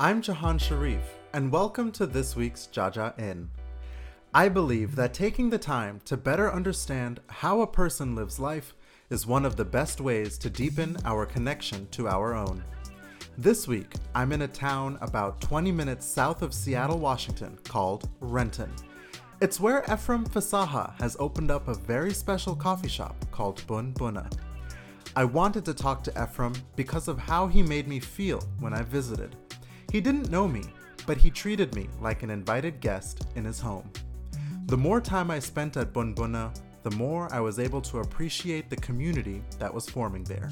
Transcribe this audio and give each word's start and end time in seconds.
I'm 0.00 0.22
Jahan 0.22 0.58
Sharif, 0.58 1.02
and 1.32 1.50
welcome 1.50 1.90
to 1.90 2.06
this 2.06 2.36
week's 2.36 2.68
Jaja 2.72 3.18
Inn. 3.18 3.50
I 4.32 4.48
believe 4.48 4.94
that 4.94 5.12
taking 5.12 5.50
the 5.50 5.58
time 5.58 6.00
to 6.04 6.16
better 6.16 6.52
understand 6.52 7.18
how 7.26 7.62
a 7.62 7.66
person 7.66 8.14
lives 8.14 8.38
life 8.38 8.76
is 9.10 9.26
one 9.26 9.44
of 9.44 9.56
the 9.56 9.64
best 9.64 10.00
ways 10.00 10.38
to 10.38 10.50
deepen 10.50 10.98
our 11.04 11.26
connection 11.26 11.88
to 11.88 12.06
our 12.06 12.32
own. 12.36 12.62
This 13.36 13.66
week, 13.66 13.92
I'm 14.14 14.30
in 14.30 14.42
a 14.42 14.46
town 14.46 14.98
about 15.00 15.40
20 15.40 15.72
minutes 15.72 16.06
south 16.06 16.42
of 16.42 16.54
Seattle, 16.54 17.00
Washington 17.00 17.58
called 17.64 18.08
Renton. 18.20 18.70
It's 19.40 19.58
where 19.58 19.82
Efrem 19.82 20.28
Fasaha 20.28 20.94
has 21.00 21.16
opened 21.18 21.50
up 21.50 21.66
a 21.66 21.74
very 21.74 22.14
special 22.14 22.54
coffee 22.54 22.86
shop 22.86 23.16
called 23.32 23.66
Boon 23.66 23.92
Boona. 23.94 24.32
I 25.16 25.24
wanted 25.24 25.64
to 25.64 25.74
talk 25.74 26.04
to 26.04 26.12
Efrem 26.12 26.56
because 26.76 27.08
of 27.08 27.18
how 27.18 27.48
he 27.48 27.64
made 27.64 27.88
me 27.88 27.98
feel 27.98 28.40
when 28.60 28.72
I 28.72 28.82
visited. 28.82 29.34
He 29.90 30.02
didn't 30.02 30.30
know 30.30 30.46
me, 30.46 30.64
but 31.06 31.16
he 31.16 31.30
treated 31.30 31.74
me 31.74 31.88
like 31.98 32.22
an 32.22 32.28
invited 32.28 32.80
guest 32.80 33.26
in 33.36 33.46
his 33.46 33.58
home. 33.58 33.90
The 34.66 34.76
more 34.76 35.00
time 35.00 35.30
I 35.30 35.38
spent 35.38 35.78
at 35.78 35.94
Boon 35.94 36.14
Boona, 36.14 36.54
the 36.82 36.90
more 36.90 37.32
I 37.32 37.40
was 37.40 37.58
able 37.58 37.80
to 37.82 38.00
appreciate 38.00 38.68
the 38.68 38.76
community 38.76 39.42
that 39.58 39.72
was 39.72 39.88
forming 39.88 40.24
there. 40.24 40.50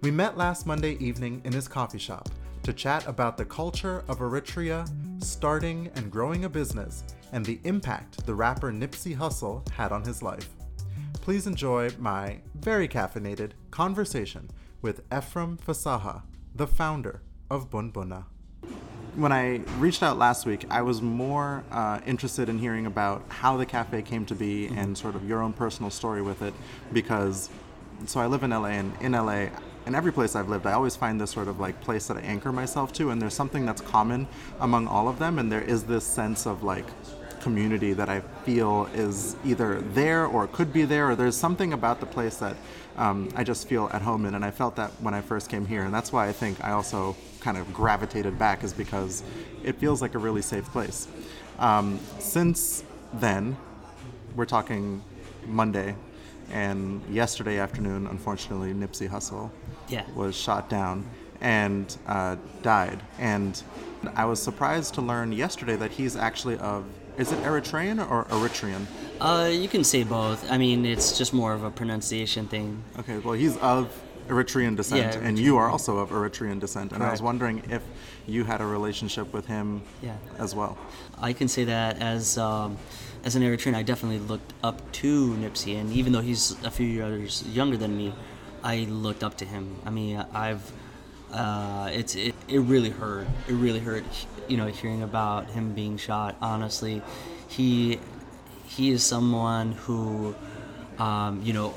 We 0.00 0.10
met 0.10 0.38
last 0.38 0.66
Monday 0.66 0.96
evening 1.04 1.42
in 1.44 1.52
his 1.52 1.68
coffee 1.68 1.98
shop 1.98 2.30
to 2.62 2.72
chat 2.72 3.06
about 3.06 3.36
the 3.36 3.44
culture 3.44 4.02
of 4.08 4.20
Eritrea, 4.20 4.88
starting 5.22 5.90
and 5.94 6.10
growing 6.10 6.46
a 6.46 6.48
business, 6.48 7.04
and 7.32 7.44
the 7.44 7.60
impact 7.64 8.24
the 8.24 8.34
rapper 8.34 8.72
Nipsey 8.72 9.14
Hussle 9.14 9.68
had 9.70 9.92
on 9.92 10.02
his 10.02 10.22
life. 10.22 10.48
Please 11.20 11.46
enjoy 11.46 11.90
my 11.98 12.38
very 12.54 12.88
caffeinated 12.88 13.50
conversation 13.70 14.48
with 14.80 15.06
Efrem 15.10 15.58
Fasaha, 15.58 16.22
the 16.54 16.66
founder 16.66 17.20
of 17.50 17.68
Boon 17.70 17.92
Boona 17.92 18.24
when 19.16 19.32
I 19.32 19.58
reached 19.78 20.02
out 20.02 20.18
last 20.18 20.44
week, 20.46 20.66
I 20.70 20.82
was 20.82 21.00
more 21.00 21.64
uh, 21.72 22.00
interested 22.06 22.48
in 22.48 22.58
hearing 22.58 22.86
about 22.86 23.24
how 23.28 23.56
the 23.56 23.66
cafe 23.66 24.02
came 24.02 24.26
to 24.26 24.34
be 24.34 24.66
mm-hmm. 24.66 24.78
and 24.78 24.98
sort 24.98 25.14
of 25.14 25.26
your 25.28 25.42
own 25.42 25.52
personal 25.52 25.90
story 25.90 26.22
with 26.22 26.42
it, 26.42 26.54
because 26.92 27.48
so 28.04 28.20
I 28.20 28.26
live 28.26 28.42
in 28.42 28.50
LA, 28.50 28.66
and 28.66 28.92
in 29.00 29.12
LA, 29.12 29.48
in 29.86 29.94
every 29.94 30.12
place 30.12 30.36
I've 30.36 30.50
lived, 30.50 30.66
I 30.66 30.72
always 30.72 30.96
find 30.96 31.18
this 31.18 31.30
sort 31.30 31.48
of 31.48 31.58
like 31.58 31.80
place 31.80 32.08
that 32.08 32.18
I 32.18 32.20
anchor 32.20 32.52
myself 32.52 32.92
to, 32.94 33.10
and 33.10 33.20
there's 33.20 33.34
something 33.34 33.64
that's 33.64 33.80
common 33.80 34.28
among 34.60 34.86
all 34.86 35.08
of 35.08 35.18
them, 35.18 35.38
and 35.38 35.50
there 35.50 35.62
is 35.62 35.84
this 35.84 36.04
sense 36.04 36.46
of 36.46 36.62
like 36.62 36.86
community 37.40 37.92
that 37.92 38.08
I 38.08 38.20
feel 38.44 38.88
is 38.92 39.36
either 39.44 39.80
there 39.80 40.26
or 40.26 40.46
could 40.48 40.72
be 40.72 40.84
there, 40.84 41.10
or 41.10 41.16
there's 41.16 41.36
something 41.36 41.72
about 41.72 42.00
the 42.00 42.06
place 42.06 42.36
that 42.38 42.56
um, 42.96 43.28
I 43.36 43.44
just 43.44 43.68
feel 43.68 43.88
at 43.92 44.02
home 44.02 44.26
in. 44.26 44.34
And 44.34 44.44
I 44.44 44.50
felt 44.50 44.76
that 44.76 44.90
when 45.00 45.14
I 45.14 45.20
first 45.20 45.48
came 45.48 45.64
here. 45.64 45.84
And 45.84 45.94
that's 45.94 46.12
why 46.12 46.28
I 46.28 46.32
think 46.32 46.62
I 46.64 46.72
also 46.72 47.14
kind 47.46 47.58
of 47.58 47.72
gravitated 47.72 48.36
back, 48.40 48.64
is 48.64 48.72
because 48.72 49.22
it 49.62 49.76
feels 49.76 50.02
like 50.02 50.16
a 50.16 50.18
really 50.18 50.42
safe 50.42 50.64
place. 50.72 51.06
Um, 51.60 52.00
since 52.18 52.82
then, 53.14 53.56
we're 54.34 54.46
talking 54.46 55.00
Monday, 55.46 55.94
and 56.50 57.00
yesterday 57.08 57.60
afternoon, 57.60 58.08
unfortunately, 58.08 58.72
Nipsey 58.74 59.08
Hussle 59.08 59.52
yeah. 59.88 60.04
was 60.16 60.34
shot 60.34 60.68
down 60.68 61.08
and 61.40 61.96
uh, 62.08 62.34
died. 62.62 63.00
And 63.20 63.62
I 64.16 64.24
was 64.24 64.42
surprised 64.42 64.94
to 64.94 65.00
learn 65.00 65.30
yesterday 65.30 65.76
that 65.76 65.92
he's 65.92 66.16
actually 66.16 66.58
of 66.58 66.84
is 67.16 67.30
it 67.32 67.38
Eritrean 67.44 67.98
or 68.10 68.24
Eritrean? 68.24 68.84
Uh, 69.20 69.48
you 69.50 69.68
can 69.68 69.84
say 69.84 70.02
both. 70.02 70.50
I 70.50 70.58
mean, 70.58 70.84
it's 70.84 71.16
just 71.16 71.32
more 71.32 71.54
of 71.54 71.62
a 71.62 71.70
pronunciation 71.70 72.46
thing. 72.48 72.82
Okay, 72.98 73.18
well, 73.18 73.34
he's 73.34 73.56
of 73.58 73.88
Eritrean 74.28 74.76
descent, 74.76 75.00
yeah, 75.00 75.12
Eritrean. 75.12 75.24
and 75.28 75.38
you 75.38 75.56
are 75.56 75.68
also 75.68 75.98
of 75.98 76.10
Eritrean 76.10 76.60
descent. 76.60 76.92
And 76.92 77.00
Correct. 77.00 77.08
I 77.08 77.12
was 77.12 77.22
wondering 77.22 77.62
if 77.70 77.82
you 78.26 78.44
had 78.44 78.60
a 78.60 78.66
relationship 78.66 79.32
with 79.32 79.46
him 79.46 79.82
yeah. 80.02 80.16
as 80.38 80.54
well. 80.54 80.76
I 81.18 81.32
can 81.32 81.48
say 81.48 81.64
that 81.64 82.00
as 82.00 82.38
um, 82.38 82.76
as 83.24 83.36
an 83.36 83.42
Eritrean, 83.42 83.74
I 83.74 83.82
definitely 83.82 84.18
looked 84.18 84.52
up 84.62 84.90
to 84.92 85.34
Nipsey, 85.34 85.78
and 85.80 85.92
even 85.92 86.12
though 86.12 86.20
he's 86.20 86.62
a 86.64 86.70
few 86.70 86.86
years 86.86 87.42
younger 87.48 87.76
than 87.76 87.96
me, 87.96 88.14
I 88.62 88.78
looked 88.88 89.22
up 89.22 89.36
to 89.38 89.44
him. 89.44 89.76
I 89.84 89.90
mean, 89.90 90.24
I've 90.32 90.72
uh, 91.32 91.90
it's 91.92 92.14
it, 92.14 92.34
it 92.48 92.60
really 92.60 92.90
hurt. 92.90 93.26
It 93.48 93.52
really 93.52 93.80
hurt. 93.80 94.04
You 94.48 94.56
know, 94.56 94.66
hearing 94.66 95.02
about 95.02 95.50
him 95.50 95.74
being 95.74 95.96
shot. 95.96 96.36
Honestly, 96.40 97.02
he 97.48 97.98
he 98.64 98.90
is 98.90 99.02
someone 99.02 99.72
who, 99.72 100.34
um, 100.98 101.42
you 101.42 101.52
know, 101.52 101.74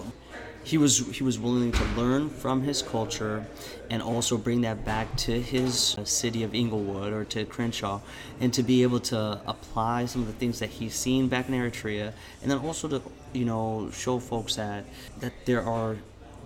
he 0.63 0.77
was 0.77 0.99
he 1.15 1.23
was 1.23 1.39
willing 1.39 1.71
to 1.71 1.83
learn 1.95 2.29
from 2.29 2.61
his 2.61 2.81
culture, 2.81 3.45
and 3.89 4.01
also 4.01 4.37
bring 4.37 4.61
that 4.61 4.85
back 4.85 5.15
to 5.17 5.41
his 5.41 5.97
uh, 5.97 6.03
city 6.03 6.43
of 6.43 6.53
Inglewood 6.53 7.13
or 7.13 7.23
to 7.25 7.45
Crenshaw, 7.45 8.01
and 8.39 8.53
to 8.53 8.63
be 8.63 8.83
able 8.83 8.99
to 8.99 9.41
apply 9.47 10.05
some 10.05 10.21
of 10.21 10.27
the 10.27 10.33
things 10.33 10.59
that 10.59 10.69
he's 10.69 10.95
seen 10.95 11.27
back 11.27 11.47
in 11.47 11.55
Eritrea, 11.55 12.13
and 12.41 12.51
then 12.51 12.59
also 12.59 12.87
to 12.87 13.01
you 13.33 13.45
know 13.45 13.89
show 13.91 14.19
folks 14.19 14.55
that 14.55 14.85
that 15.19 15.33
there 15.45 15.63
are 15.63 15.97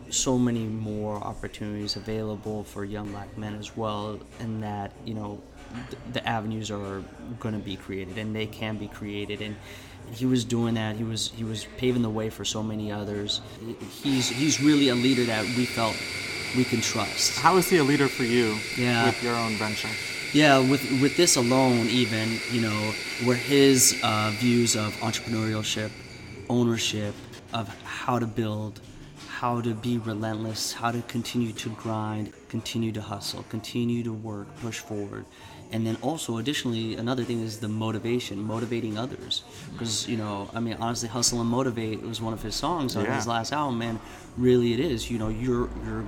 so 0.10 0.38
many 0.38 0.66
more 0.66 1.16
opportunities 1.18 1.96
available 1.96 2.64
for 2.64 2.84
young 2.86 3.12
black 3.12 3.38
men 3.38 3.56
as 3.56 3.76
well, 3.76 4.20
and 4.40 4.64
that 4.64 4.92
you 5.06 5.14
know 5.14 5.42
th- 5.90 6.02
the 6.14 6.28
avenues 6.28 6.72
are 6.72 7.04
going 7.40 7.54
to 7.54 7.62
be 7.64 7.76
created 7.76 8.18
and 8.18 8.36
they 8.36 8.46
can 8.46 8.78
be 8.78 8.88
created 8.88 9.42
and 9.42 9.56
he 10.12 10.26
was 10.26 10.44
doing 10.44 10.76
that. 10.76 10.96
He 10.96 11.04
was 11.04 11.32
he 11.36 11.44
was 11.44 11.66
paving 11.78 12.02
the 12.02 12.10
way 12.10 12.30
for 12.30 12.46
so 12.46 12.62
many 12.62 12.92
others. 12.92 13.42
He's 14.02 14.30
he's 14.30 14.62
really 14.62 14.90
a 14.90 14.96
leader 14.96 15.24
that 15.26 15.46
we 15.58 15.66
felt 15.66 15.96
we 16.56 16.64
can 16.64 16.82
trust. 16.82 17.40
How 17.40 17.58
is 17.58 17.70
he 17.70 17.78
a 17.78 17.84
leader 17.84 18.08
for 18.08 18.24
you 18.24 18.58
yeah. 18.78 19.06
with 19.06 19.24
your 19.24 19.36
own 19.36 19.54
venture? 19.54 19.90
Yeah 20.34 20.60
with 20.60 20.82
with 21.02 21.16
this 21.16 21.36
alone 21.36 21.88
even 21.88 22.40
you 22.52 22.62
know 22.62 22.94
where 23.24 23.38
his 23.38 24.00
uh, 24.04 24.32
views 24.36 24.76
of 24.76 24.94
entrepreneurship 24.98 25.92
ownership 26.50 27.14
of 27.54 27.68
how 27.84 28.18
to 28.20 28.26
build 28.26 28.82
how 29.44 29.60
to 29.60 29.74
be 29.74 29.98
relentless, 29.98 30.72
how 30.72 30.90
to 30.90 31.02
continue 31.02 31.52
to 31.52 31.68
grind, 31.72 32.32
continue 32.48 32.94
to 32.94 33.02
hustle, 33.02 33.44
continue 33.50 34.02
to 34.02 34.14
work, 34.14 34.48
push 34.62 34.80
forward. 34.80 35.26
And 35.74 35.86
then 35.86 35.98
also, 36.02 36.38
additionally, 36.38 36.96
another 36.96 37.26
thing 37.26 37.42
is 37.42 37.60
the 37.60 37.68
motivation, 37.68 38.42
motivating 38.42 38.98
others. 38.98 39.44
Because, 39.74 40.08
you 40.08 40.16
know, 40.16 40.50
I 40.54 40.62
mean, 40.62 40.78
honestly, 40.80 41.10
Hustle 41.10 41.42
and 41.42 41.50
Motivate 41.50 42.02
was 42.04 42.22
one 42.22 42.32
of 42.32 42.42
his 42.42 42.56
songs 42.56 42.96
on 42.96 43.04
yeah. 43.04 43.18
his 43.18 43.28
last 43.28 43.52
album, 43.52 43.82
and 43.82 44.00
really 44.38 44.72
it 44.72 44.80
is. 44.80 45.12
You 45.12 45.20
know, 45.20 45.28
you're, 45.28 45.70
you're, 45.86 46.06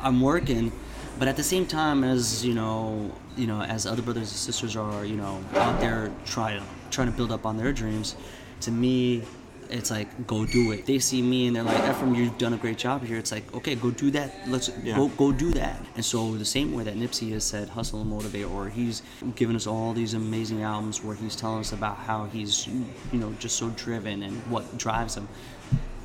I'm 0.00 0.20
working, 0.20 0.70
but 1.18 1.26
at 1.26 1.36
the 1.36 1.42
same 1.42 1.66
time 1.66 2.04
as, 2.04 2.46
you 2.46 2.54
know, 2.54 3.10
you 3.36 3.48
know, 3.48 3.60
as 3.60 3.86
other 3.86 4.02
brothers 4.02 4.30
and 4.30 4.38
sisters 4.38 4.76
are, 4.76 5.04
you 5.04 5.16
know, 5.16 5.42
out 5.54 5.80
there 5.80 6.12
trying, 6.24 6.62
trying 6.92 7.10
to 7.10 7.16
build 7.16 7.32
up 7.32 7.44
on 7.44 7.56
their 7.56 7.72
dreams, 7.72 8.14
to 8.60 8.70
me, 8.70 9.24
it's 9.72 9.90
like 9.90 10.26
go 10.26 10.44
do 10.44 10.72
it. 10.72 10.86
They 10.86 10.98
see 10.98 11.22
me 11.22 11.46
and 11.46 11.56
they're 11.56 11.62
like, 11.62 11.82
Efrem, 11.84 12.16
you've 12.16 12.36
done 12.38 12.52
a 12.52 12.56
great 12.56 12.78
job 12.78 13.04
here. 13.04 13.18
It's 13.18 13.32
like, 13.32 13.52
okay, 13.54 13.74
go 13.74 13.90
do 13.90 14.10
that. 14.12 14.32
Let's 14.46 14.70
yeah. 14.82 14.96
go 14.96 15.08
go 15.08 15.32
do 15.32 15.50
that. 15.52 15.84
And 15.96 16.04
so 16.04 16.32
the 16.36 16.44
same 16.44 16.72
way 16.72 16.84
that 16.84 16.94
Nipsey 16.94 17.32
has 17.32 17.44
said, 17.44 17.68
hustle 17.70 18.00
and 18.00 18.10
motivate, 18.10 18.46
or 18.46 18.68
he's 18.68 19.02
given 19.34 19.56
us 19.56 19.66
all 19.66 19.92
these 19.92 20.14
amazing 20.14 20.62
albums 20.62 21.02
where 21.02 21.16
he's 21.16 21.34
telling 21.34 21.60
us 21.60 21.72
about 21.72 21.96
how 21.96 22.26
he's, 22.26 22.66
you 22.66 23.18
know, 23.18 23.32
just 23.38 23.56
so 23.56 23.70
driven 23.70 24.22
and 24.22 24.36
what 24.50 24.76
drives 24.76 25.16
him. 25.16 25.28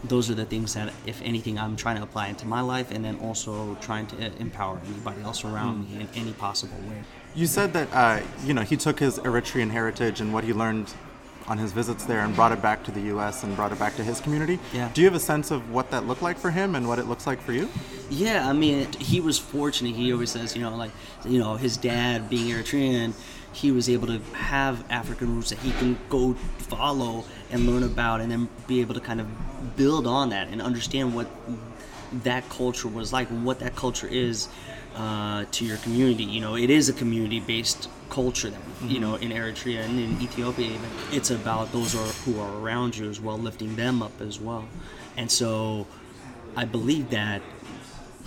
Those 0.03 0.29
are 0.29 0.35
the 0.35 0.45
things 0.45 0.75
that, 0.75 0.94
if 1.05 1.22
anything, 1.23 1.57
I'm 1.57 1.75
trying 1.75 1.97
to 1.97 2.03
apply 2.03 2.28
into 2.28 2.45
my 2.45 2.61
life, 2.61 2.91
and 2.91 3.03
then 3.03 3.17
also 3.19 3.75
trying 3.81 4.05
to 4.07 4.31
empower 4.38 4.79
anybody 4.85 5.22
else 5.23 5.44
around 5.44 5.85
mm. 5.85 5.95
me 5.95 6.01
in 6.01 6.09
any 6.16 6.34
possible 6.34 6.78
way. 6.88 7.01
You 7.35 7.47
said 7.47 7.73
that 7.73 7.89
uh, 7.94 8.22
you 8.45 8.53
know 8.53 8.61
he 8.61 8.78
took 8.78 8.99
his 8.99 9.19
Eritrean 9.19 9.72
heritage 9.72 10.22
and 10.22 10.34
what 10.34 10.44
he 10.44 10.53
learned 10.53 10.94
on 11.47 11.58
his 11.58 11.72
visits 11.72 12.03
there 12.03 12.19
and 12.19 12.35
brought 12.35 12.52
it 12.52 12.62
back 12.62 12.84
to 12.84 12.91
the 12.91 13.02
U.S. 13.02 13.44
and 13.44 13.56
brought 13.56 13.72
it 13.72 13.80
back 13.80 13.96
to 13.96 14.03
his 14.03 14.19
community. 14.19 14.59
Yeah. 14.74 14.90
Do 14.94 15.02
you 15.02 15.08
have 15.08 15.16
a 15.16 15.19
sense 15.19 15.50
of 15.50 15.72
what 15.72 15.90
that 15.91 16.06
looked 16.06 16.22
like 16.22 16.38
for 16.38 16.52
him 16.52 16.75
and 16.75 16.88
what 16.88 17.00
it 17.00 17.06
looks 17.06 17.25
like 17.25 17.41
for 17.41 17.53
you? 17.53 17.69
Yeah, 18.09 18.50
I 18.50 18.53
mean, 18.53 18.91
he 18.94 19.22
was 19.22 19.40
fortunate. 19.40 19.96
He 19.96 20.12
always 20.12 20.31
says, 20.31 20.56
you 20.56 20.62
know, 20.62 20.75
like, 20.75 20.91
you 21.25 21.40
know, 21.40 21.56
his 21.56 21.78
dad 21.78 22.30
being 22.30 22.53
Eritrean, 22.53 23.14
he 23.53 23.72
was 23.72 23.90
able 23.90 24.08
to 24.08 24.20
have 24.34 24.84
African 24.91 25.35
roots 25.35 25.49
that 25.49 25.59
he 25.59 25.72
can 25.72 25.97
go 26.09 26.34
follow 26.34 27.26
and 27.50 27.66
learn 27.66 27.84
about, 27.84 28.22
and 28.22 28.29
then 28.29 28.50
be 28.67 28.82
able 28.82 28.93
to 28.93 29.00
kind 29.00 29.22
of 29.22 29.28
build 29.78 30.05
on 30.05 30.29
that 30.29 30.50
and 30.50 30.61
understand 30.61 31.16
what 31.16 31.28
that 32.23 32.47
culture 32.50 32.88
was 32.88 33.11
like 33.11 33.29
and 33.29 33.46
what 33.46 33.59
that 33.59 33.76
culture 33.76 34.08
is 34.08 34.47
uh, 34.96 35.46
to 35.52 35.66
your 35.66 35.78
community. 35.78 36.23
You 36.23 36.41
know, 36.41 36.55
it 36.55 36.70
is 36.70 36.90
a 36.90 36.93
community-based 36.93 37.90
culture 38.09 38.49
that 38.49 38.59
mm-hmm. 38.59 38.89
you 38.89 38.99
know 38.99 39.15
in 39.15 39.31
Eritrea 39.31 39.85
and 39.85 39.99
in 39.99 40.21
Ethiopia. 40.21 40.67
Even 40.67 40.89
it's 41.11 41.31
about 41.31 41.71
those 41.71 41.95
are, 41.95 42.11
who 42.23 42.39
are 42.39 42.59
around 42.59 42.97
you 42.97 43.09
as 43.09 43.19
well, 43.19 43.37
lifting 43.37 43.75
them 43.75 44.01
up 44.01 44.21
as 44.21 44.39
well. 44.39 44.67
And 45.15 45.31
so, 45.31 45.87
I 46.55 46.65
believe 46.65 47.09
that 47.09 47.41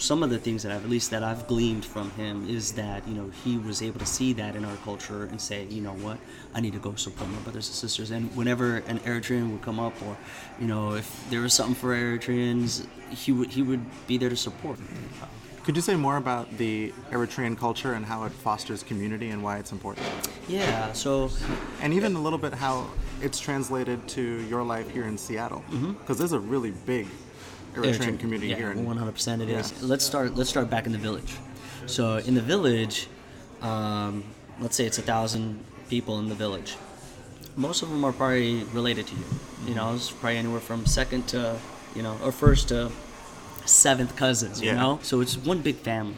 some 0.00 0.22
of 0.22 0.30
the 0.30 0.38
things 0.38 0.62
that 0.62 0.72
I've 0.72 0.84
at 0.84 0.90
least 0.90 1.10
that 1.10 1.22
I've 1.22 1.46
gleaned 1.46 1.84
from 1.84 2.10
him 2.12 2.48
is 2.48 2.72
that 2.72 3.06
you 3.06 3.14
know 3.14 3.30
he 3.44 3.58
was 3.58 3.82
able 3.82 4.00
to 4.00 4.06
see 4.06 4.32
that 4.34 4.56
in 4.56 4.64
our 4.64 4.76
culture 4.76 5.24
and 5.24 5.40
say, 5.40 5.64
you 5.64 5.82
know 5.82 5.92
what, 5.92 6.18
I 6.54 6.60
need 6.60 6.72
to 6.72 6.78
go 6.78 6.94
support 6.94 7.28
my 7.30 7.38
brothers 7.40 7.68
and 7.68 7.74
sisters. 7.76 8.10
And 8.10 8.34
whenever 8.34 8.78
an 8.88 8.98
Eritrean 9.00 9.50
would 9.52 9.62
come 9.62 9.78
up, 9.78 9.94
or 10.02 10.16
you 10.58 10.66
know 10.66 10.94
if 10.94 11.30
there 11.30 11.42
was 11.42 11.52
something 11.52 11.74
for 11.74 11.94
Eritreans, 11.94 12.86
he 13.10 13.32
would 13.32 13.50
he 13.50 13.62
would 13.62 13.84
be 14.06 14.16
there 14.16 14.30
to 14.30 14.36
support. 14.36 14.78
Could 15.64 15.76
you 15.76 15.82
say 15.82 15.94
more 15.94 16.16
about 16.16 16.56
the 16.56 16.92
Eritrean 17.10 17.56
culture 17.56 17.92
and 17.92 18.04
how 18.04 18.24
it 18.24 18.32
fosters 18.32 18.82
community 18.82 19.28
and 19.28 19.42
why 19.42 19.58
it's 19.58 19.72
important? 19.72 20.06
Yeah, 20.48 20.92
so 20.92 21.30
And 21.82 21.92
even 21.92 22.16
a 22.16 22.20
little 22.20 22.38
bit 22.38 22.54
how 22.54 22.88
it's 23.20 23.38
translated 23.38 24.08
to 24.08 24.22
your 24.48 24.62
life 24.62 24.88
here 24.90 25.04
in 25.04 25.18
Seattle, 25.18 25.62
because 25.98 26.18
there's 26.18 26.32
a 26.32 26.40
really 26.40 26.70
big 26.70 27.06
Eritrean 27.74 28.18
community 28.18 28.48
yeah, 28.48 28.56
here. 28.56 28.70
In, 28.72 28.86
100% 28.86 29.42
it 29.42 29.48
is. 29.48 29.72
Yeah. 29.72 29.78
Let's 29.82 30.04
start. 30.04 30.34
Let's 30.34 30.50
start 30.50 30.70
back 30.70 30.86
in 30.86 30.92
the 30.92 30.98
village. 30.98 31.36
So 31.86 32.16
in 32.16 32.34
the 32.34 32.40
village, 32.40 33.06
um, 33.62 34.24
let's 34.60 34.76
say 34.76 34.86
it's 34.86 34.98
a 34.98 35.02
thousand 35.02 35.62
people 35.88 36.18
in 36.18 36.28
the 36.28 36.34
village. 36.34 36.76
Most 37.56 37.82
of 37.82 37.90
them 37.90 38.04
are 38.04 38.12
probably 38.12 38.64
related 38.72 39.06
to 39.08 39.14
you. 39.14 39.24
You 39.66 39.74
know, 39.74 39.94
it's 39.94 40.10
probably 40.10 40.38
anywhere 40.38 40.60
from 40.60 40.86
second 40.86 41.28
to, 41.28 41.58
you 41.94 42.02
know, 42.02 42.16
or 42.24 42.32
first 42.32 42.68
to 42.68 42.90
seventh 43.66 44.16
cousins. 44.16 44.60
You 44.60 44.68
Yeah. 44.68 44.76
know, 44.80 44.98
so 45.02 45.20
it's 45.20 45.36
one 45.36 45.60
big 45.62 45.76
family. 45.76 46.16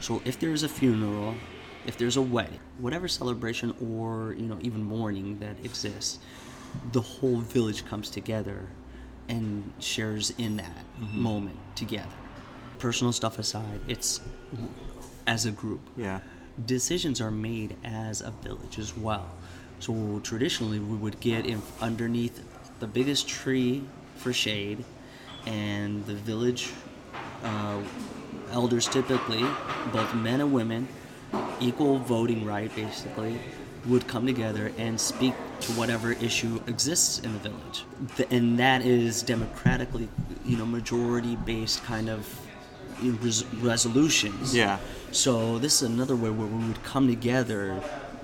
So 0.00 0.20
if 0.24 0.38
there's 0.38 0.62
a 0.62 0.68
funeral, 0.68 1.34
if 1.86 1.96
there's 1.96 2.16
a 2.16 2.22
wedding, 2.22 2.60
whatever 2.78 3.08
celebration 3.08 3.74
or 3.80 4.34
you 4.38 4.46
know 4.46 4.58
even 4.60 4.82
mourning 4.82 5.38
that 5.40 5.56
exists, 5.64 6.18
the 6.92 7.00
whole 7.00 7.38
village 7.38 7.84
comes 7.86 8.10
together 8.10 8.68
and 9.28 9.72
shares 9.78 10.32
in 10.38 10.56
that 10.56 10.84
mm-hmm. 11.00 11.20
moment 11.20 11.58
together. 11.74 12.08
Personal 12.78 13.12
stuff 13.12 13.38
aside, 13.38 13.80
it's 13.88 14.20
as 15.26 15.46
a 15.46 15.50
group. 15.50 15.80
yeah. 15.96 16.20
Decisions 16.64 17.20
are 17.20 17.30
made 17.30 17.76
as 17.84 18.22
a 18.22 18.30
village 18.30 18.78
as 18.78 18.96
well. 18.96 19.28
So 19.78 20.20
traditionally, 20.22 20.78
we 20.78 20.96
would 20.96 21.20
get 21.20 21.44
in 21.44 21.60
underneath 21.82 22.42
the 22.80 22.86
biggest 22.86 23.28
tree 23.28 23.84
for 24.16 24.32
shade, 24.32 24.84
and 25.46 26.04
the 26.06 26.14
village 26.14 26.72
uh, 27.42 27.80
elders 28.52 28.88
typically, 28.88 29.44
both 29.92 30.14
men 30.14 30.40
and 30.40 30.52
women, 30.52 30.88
equal 31.60 31.98
voting 31.98 32.44
right 32.44 32.74
basically, 32.74 33.38
would 33.86 34.06
come 34.08 34.26
together 34.26 34.72
and 34.78 35.00
speak 35.00 35.34
to 35.60 35.72
whatever 35.72 36.12
issue 36.12 36.60
exists 36.66 37.20
in 37.20 37.32
the 37.32 37.38
village. 37.38 37.84
And 38.30 38.58
that 38.58 38.82
is 38.82 39.22
democratically, 39.22 40.08
you 40.44 40.56
know, 40.56 40.66
majority 40.66 41.36
based 41.36 41.84
kind 41.84 42.08
of 42.08 42.28
res- 43.02 43.44
resolutions. 43.62 44.54
Yeah. 44.54 44.78
So 45.12 45.58
this 45.58 45.82
is 45.82 45.88
another 45.88 46.16
way 46.16 46.30
where 46.30 46.48
we 46.48 46.66
would 46.66 46.82
come 46.82 47.06
together 47.06 47.80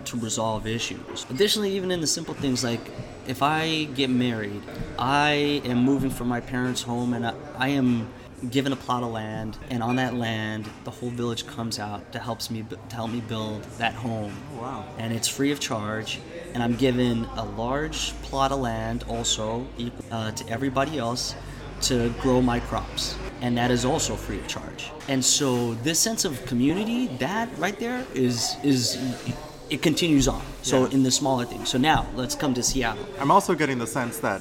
to 0.07 0.17
resolve 0.19 0.67
issues. 0.67 1.27
Additionally, 1.31 1.71
even 1.77 1.91
in 1.91 2.01
the 2.01 2.07
simple 2.07 2.35
things 2.35 2.65
like 2.65 2.91
if 3.27 3.43
I 3.43 3.85
get 3.95 4.11
married, 4.11 4.63
I 4.99 5.63
am 5.65 5.79
moving 5.79 6.11
from 6.11 6.29
my 6.29 6.41
parents' 6.41 6.83
home 6.83 7.15
and 7.15 7.27
I, 7.27 7.35
I 7.57 7.69
am 7.69 8.09
given 8.51 8.73
a 8.73 8.77
plot 8.77 9.05
of 9.05 9.13
land, 9.13 9.57
and 9.71 9.83
on 9.85 9.97
that 9.97 10.15
land, 10.15 10.69
the 10.83 10.91
whole 10.91 11.11
village 11.11 11.47
comes 11.47 11.79
out 11.79 12.13
to 12.13 12.19
helps 12.19 12.51
me 12.51 12.65
to 12.89 12.95
help 12.95 13.11
me 13.11 13.21
build 13.21 13.63
that 13.79 13.95
home. 13.95 14.35
Wow. 14.59 14.85
And 14.99 15.13
it's 15.13 15.29
free 15.29 15.53
of 15.53 15.61
charge, 15.61 16.19
and 16.53 16.63
I'm 16.63 16.75
given 16.75 17.25
a 17.37 17.45
large 17.45 18.13
plot 18.23 18.51
of 18.51 18.59
land 18.59 19.05
also 19.09 19.67
uh, 20.11 20.33
to 20.33 20.49
everybody 20.49 20.99
else 20.99 21.35
to 21.83 22.11
grow 22.21 22.41
my 22.41 22.61
crops 22.61 23.17
and 23.41 23.59
that 23.59 23.71
is 23.73 23.85
also 23.85 24.15
free 24.15 24.39
of 24.39 24.47
charge 24.47 24.93
and 25.09 25.25
so 25.25 25.75
this 25.75 25.99
sense 25.99 26.25
of 26.25 26.45
community 26.47 27.09
that 27.19 27.49
right 27.59 27.77
there 27.81 28.07
is 28.15 28.57
is 28.63 28.97
it 29.73 29.81
continues 29.83 30.27
on 30.29 30.43
so 30.63 30.77
Yeah. 30.87 30.95
in 30.95 31.03
the 31.03 31.11
smaller 31.11 31.45
things 31.53 31.69
so 31.73 31.79
now 31.79 32.01
let's 32.21 32.35
come 32.43 32.53
to 32.55 32.63
seattle 32.63 33.05
I'm 33.21 33.31
also 33.37 33.55
getting 33.55 33.79
the 33.79 33.87
sense 33.99 34.19
that 34.19 34.41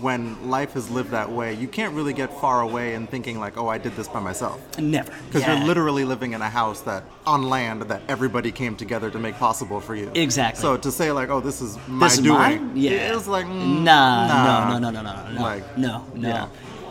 when 0.00 0.22
life 0.56 0.74
is 0.74 0.88
lived 0.88 1.10
that 1.10 1.30
way, 1.30 1.52
you 1.62 1.68
can't 1.68 1.94
really 1.94 2.14
get 2.14 2.30
far 2.40 2.62
away 2.62 2.94
and 2.94 3.06
thinking 3.14 3.38
like, 3.38 3.58
"Oh, 3.58 3.68
I 3.68 3.76
did 3.76 3.94
this 3.94 4.08
by 4.08 4.20
myself," 4.20 4.58
never 4.78 5.12
because 5.26 5.42
Yeah. 5.42 5.48
you're 5.58 5.66
literally 5.66 6.06
living 6.06 6.32
in 6.32 6.40
a 6.40 6.48
house 6.48 6.80
that 6.90 7.02
on 7.26 7.40
land 7.50 7.82
that 7.92 8.00
everybody 8.08 8.50
came 8.52 8.74
together 8.74 9.10
to 9.10 9.18
make 9.18 9.38
possible 9.38 9.80
for 9.80 9.94
you. 9.94 10.10
Exactly. 10.14 10.62
So 10.62 10.78
to 10.78 10.90
say 10.90 11.12
like, 11.12 11.28
"Oh, 11.28 11.40
this 11.40 11.60
is 11.60 11.76
my 11.88 12.06
this 12.06 12.14
is 12.16 12.24
doing," 12.24 12.38
mine? 12.38 12.70
Yeah. 12.74 13.14
it's 13.14 13.26
like, 13.26 13.44
mm, 13.44 13.82
nah, 13.82 14.28
nah, 14.28 14.68
no, 14.70 14.78
no, 14.78 14.90
no, 14.90 15.02
no, 15.02 15.12
no, 15.12 15.32
no, 15.34 15.42
Like, 15.42 15.64
no, 15.76 15.92
no. 16.14 16.28
yeah. 16.28 16.46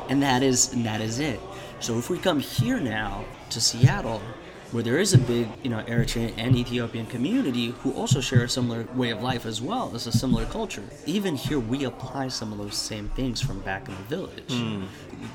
And 0.10 0.22
that 0.22 0.44
is 0.44 0.72
and 0.72 0.86
that 0.86 1.01
is 1.01 1.18
it. 1.18 1.39
So 1.80 1.98
if 1.98 2.07
we 2.12 2.19
come 2.19 2.39
here 2.39 2.80
now 2.80 3.25
to 3.50 3.60
Seattle, 3.60 4.22
where 4.71 4.83
there 4.83 4.97
is 5.00 5.13
a 5.13 5.18
big, 5.18 5.47
you 5.63 5.69
know, 5.69 5.83
Eritrean 5.83 6.33
and 6.38 6.56
Ethiopian 6.56 7.06
community 7.06 7.71
who 7.83 7.91
also 7.94 8.21
share 8.21 8.44
a 8.44 8.50
similar 8.50 8.85
way 8.95 9.09
of 9.09 9.21
life 9.21 9.45
as 9.45 9.62
well 9.62 9.91
as 9.94 10.07
a 10.07 10.12
similar 10.12 10.45
culture. 10.45 10.83
Even 11.06 11.35
here, 11.35 11.59
we 11.59 11.83
apply 11.83 12.29
some 12.29 12.51
of 12.53 12.57
those 12.57 12.75
same 12.75 13.09
things 13.09 13.41
from 13.41 13.59
back 13.62 13.88
in 13.89 13.95
the 13.95 14.03
village. 14.03 14.51
Hmm. 14.51 14.83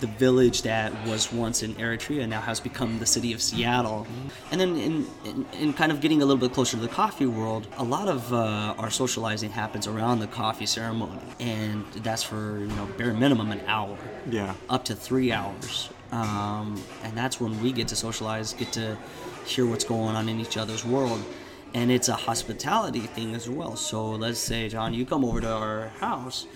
The 0.01 0.07
village 0.07 0.63
that 0.63 0.93
was 1.07 1.33
once 1.33 1.63
in 1.63 1.75
Eritrea 1.75 2.27
now 2.29 2.41
has 2.41 2.61
become 2.61 2.99
the 2.99 3.07
city 3.07 3.33
of 3.33 3.43
Seattle. 3.43 4.07
And 4.51 4.61
then, 4.61 4.77
in, 4.77 5.07
in, 5.25 5.47
in 5.61 5.73
kind 5.75 5.93
of 5.93 6.01
getting 6.01 6.23
a 6.23 6.25
little 6.25 6.41
bit 6.41 6.53
closer 6.55 6.77
to 6.77 6.83
the 6.83 6.89
coffee 6.89 7.27
world, 7.27 7.67
a 7.77 7.85
lot 7.85 8.09
of 8.09 8.33
uh, 8.33 8.75
our 8.79 8.91
socializing 8.91 9.51
happens 9.51 9.87
around 9.87 10.21
the 10.21 10.27
coffee 10.29 10.67
ceremony, 10.67 11.21
and 11.41 11.85
that's 12.03 12.23
for 12.23 12.59
you 12.61 12.67
know 12.69 12.87
bare 12.97 13.13
minimum 13.13 13.53
an 13.53 13.61
hour 13.67 13.97
Yeah. 14.31 14.55
up 14.71 14.85
to 14.87 14.95
three 14.97 15.31
hours. 15.31 15.91
Um, 16.13 16.81
and 17.03 17.17
that's 17.17 17.41
when 17.41 17.61
we 17.63 17.73
get 17.73 17.89
to 17.89 17.97
socialize, 17.97 18.53
get 18.53 18.73
to 18.75 18.97
hear 19.47 19.67
what's 19.67 19.85
going 19.85 20.17
on 20.17 20.29
in 20.29 20.41
each 20.41 20.57
other's 20.57 20.85
world. 20.85 21.23
And 21.75 21.91
it's 21.91 22.09
a 22.09 22.15
hospitality 22.15 23.01
thing 23.01 23.35
as 23.35 23.51
well. 23.51 23.77
So 23.77 24.11
let's 24.11 24.39
say, 24.39 24.69
John, 24.69 24.95
you 24.95 25.05
come 25.05 25.25
over 25.25 25.41
to 25.41 25.53
our 25.53 25.89
house, 25.99 26.47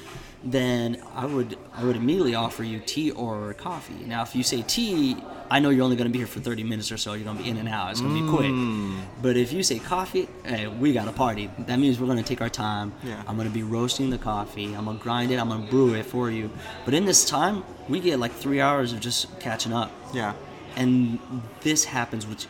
then 0.43 1.03
I 1.15 1.27
would 1.27 1.59
I 1.75 1.85
would 1.85 1.97
immediately 1.97 2.35
offer 2.35 2.65
you 2.65 2.81
tea 2.81 3.11
or 3.11 3.53
coffee. 3.55 4.05
Now, 4.07 4.23
if 4.23 4.35
you 4.35 4.43
say 4.43 4.63
tea, 4.63 5.17
I 5.51 5.59
know 5.59 5.71
you're 5.71 5.85
only 5.85 5.97
going 5.97 6.09
to 6.09 6.13
be 6.13 6.19
here 6.19 6.27
for 6.27 6.41
30 6.41 6.63
minutes 6.65 6.91
or 6.91 6.97
so. 6.97 7.13
You're 7.13 7.25
going 7.25 7.37
to 7.37 7.43
be 7.43 7.51
in 7.51 7.57
and 7.57 7.69
out. 7.69 7.91
It's 7.91 8.01
going 8.01 8.15
to 8.15 8.23
be 8.23 8.29
quick. 8.29 8.51
Mm. 8.51 9.01
But 9.21 9.37
if 9.37 9.53
you 9.53 9.63
say 9.63 9.79
coffee, 9.79 10.29
hey, 10.45 10.69
we 10.69 10.93
got 10.93 11.09
a 11.09 11.13
party. 11.13 11.51
That 11.59 11.79
means 11.79 11.99
we're 11.99 12.07
going 12.07 12.19
to 12.19 12.25
take 12.25 12.41
our 12.41 12.49
time. 12.49 12.95
Yeah. 13.03 13.23
I'm 13.27 13.37
going 13.37 13.49
to 13.49 13.55
be 13.55 13.65
roasting 13.65 14.11
the 14.11 14.19
coffee. 14.19 14.75
I'm 14.75 14.85
going 14.85 14.97
to 14.97 15.03
grind 15.03 15.33
it. 15.33 15.41
I'm 15.41 15.49
going 15.49 15.65
to 15.65 15.71
brew 15.71 15.95
it 15.95 16.07
for 16.07 16.31
you. 16.31 16.51
But 16.85 16.95
in 16.95 17.05
this 17.05 17.29
time, 17.29 17.65
we 17.89 18.01
get 18.01 18.21
like 18.21 18.33
three 18.33 18.61
hours 18.61 18.93
of 18.93 19.01
just 19.01 19.39
catching 19.41 19.73
up. 19.73 19.91
Yeah. 20.15 20.35
And 20.77 21.19
this 21.63 21.85
happens 21.85 22.27
with 22.27 22.47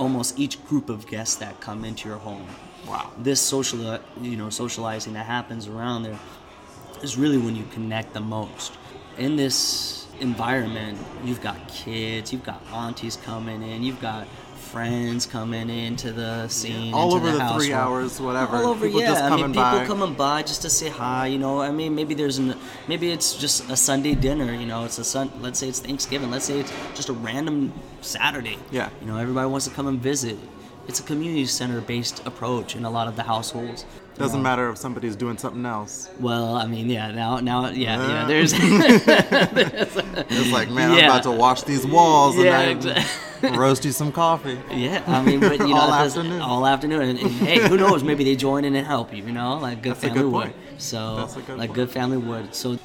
almost 0.00 0.38
each 0.38 0.64
group 0.64 0.88
of 0.88 1.06
guests 1.06 1.36
that 1.36 1.60
come 1.60 1.84
into 1.84 2.08
your 2.08 2.16
home. 2.16 2.46
Wow. 2.88 3.12
This 3.18 3.38
social, 3.38 3.98
you 4.22 4.36
know, 4.36 4.48
socializing 4.48 5.12
that 5.12 5.26
happens 5.26 5.68
around 5.68 6.04
there 6.04 6.18
is 7.02 7.18
really 7.18 7.36
when 7.36 7.54
you 7.54 7.64
connect 7.74 8.14
the 8.14 8.20
most. 8.20 8.72
In 9.18 9.36
this 9.36 10.06
environment, 10.18 10.98
you've 11.22 11.42
got 11.42 11.68
kids, 11.68 12.32
you've 12.32 12.44
got 12.44 12.62
aunties 12.72 13.16
coming 13.16 13.62
in, 13.62 13.82
you've 13.82 14.00
got 14.00 14.26
friends 14.70 15.26
coming 15.26 15.68
into 15.68 16.12
the 16.12 16.46
scene, 16.48 16.94
All 16.94 17.14
over 17.14 17.30
the 17.30 17.40
household. 17.40 17.62
three 17.62 17.72
hours, 17.72 18.20
whatever. 18.20 18.56
All 18.56 18.66
over, 18.68 18.86
People 18.86 19.00
yeah. 19.00 19.08
just 19.08 19.24
I 19.24 19.36
mean, 19.36 19.46
people 19.48 19.62
by. 19.62 19.86
coming 19.86 20.14
by 20.14 20.42
just 20.42 20.62
to 20.62 20.70
say 20.70 20.88
hi. 20.88 21.26
You 21.26 21.38
know, 21.38 21.60
I 21.60 21.70
mean, 21.70 21.94
maybe 21.94 22.14
there's 22.14 22.38
an, 22.38 22.54
maybe 22.88 23.10
it's 23.10 23.34
just 23.34 23.68
a 23.68 23.76
Sunday 23.76 24.14
dinner. 24.14 24.52
You 24.54 24.66
know, 24.66 24.84
it's 24.84 24.98
a 24.98 25.04
sun. 25.04 25.30
Let's 25.40 25.58
say 25.58 25.68
it's 25.68 25.80
Thanksgiving. 25.80 26.30
Let's 26.30 26.44
say 26.44 26.60
it's 26.60 26.72
just 26.94 27.08
a 27.08 27.12
random 27.12 27.72
Saturday. 28.00 28.58
Yeah. 28.70 28.88
You 29.00 29.08
know, 29.08 29.16
everybody 29.18 29.48
wants 29.48 29.66
to 29.66 29.72
come 29.74 29.86
and 29.88 30.00
visit. 30.00 30.38
It's 30.88 31.00
a 31.00 31.02
community 31.02 31.46
center 31.46 31.80
based 31.80 32.26
approach 32.26 32.74
in 32.76 32.84
a 32.84 32.90
lot 32.90 33.06
of 33.08 33.16
the 33.16 33.22
households. 33.22 33.84
Doesn't 34.16 34.42
matter 34.42 34.68
if 34.70 34.76
somebody's 34.76 35.16
doing 35.16 35.38
something 35.38 35.64
else. 35.64 36.10
Well, 36.18 36.54
I 36.56 36.66
mean, 36.66 36.90
yeah. 36.90 37.10
Now, 37.10 37.38
now, 37.38 37.70
yeah, 37.70 37.96
yeah. 37.96 38.24
Uh. 38.24 38.26
There's. 38.26 38.52
It's 40.32 40.52
like, 40.52 40.70
man, 40.70 40.92
I'm 40.92 41.04
about 41.04 41.22
to 41.24 41.30
wash 41.30 41.62
these 41.62 41.86
walls 41.86 42.36
Yeah, 42.36 42.60
and 42.60 42.86
I 42.86 43.04
roast 43.56 43.84
you 43.84 43.92
some 43.92 44.12
coffee. 44.12 44.58
Yeah, 44.70 45.02
I 45.06 45.22
mean, 45.22 45.40
but 45.40 45.58
you 45.58 45.68
know, 45.68 45.76
All 45.76 45.92
afternoon. 45.92 46.40
all 46.40 46.66
afternoon, 46.66 47.02
and, 47.02 47.18
and 47.18 47.30
hey, 47.30 47.68
who 47.68 47.76
knows? 47.76 48.02
Maybe 48.04 48.24
they 48.24 48.36
join 48.36 48.64
in 48.64 48.74
and 48.74 48.86
help 48.86 49.14
you. 49.14 49.22
You 49.24 49.32
know, 49.32 49.58
like 49.58 49.82
good 49.82 49.92
That's 49.92 50.00
family 50.04 50.20
good 50.22 50.32
would. 50.32 50.54
So, 50.78 51.28
good 51.46 51.58
like 51.58 51.68
point. 51.70 51.72
good 51.74 51.90
family 51.90 52.16
would. 52.18 52.54
So, 52.54 52.78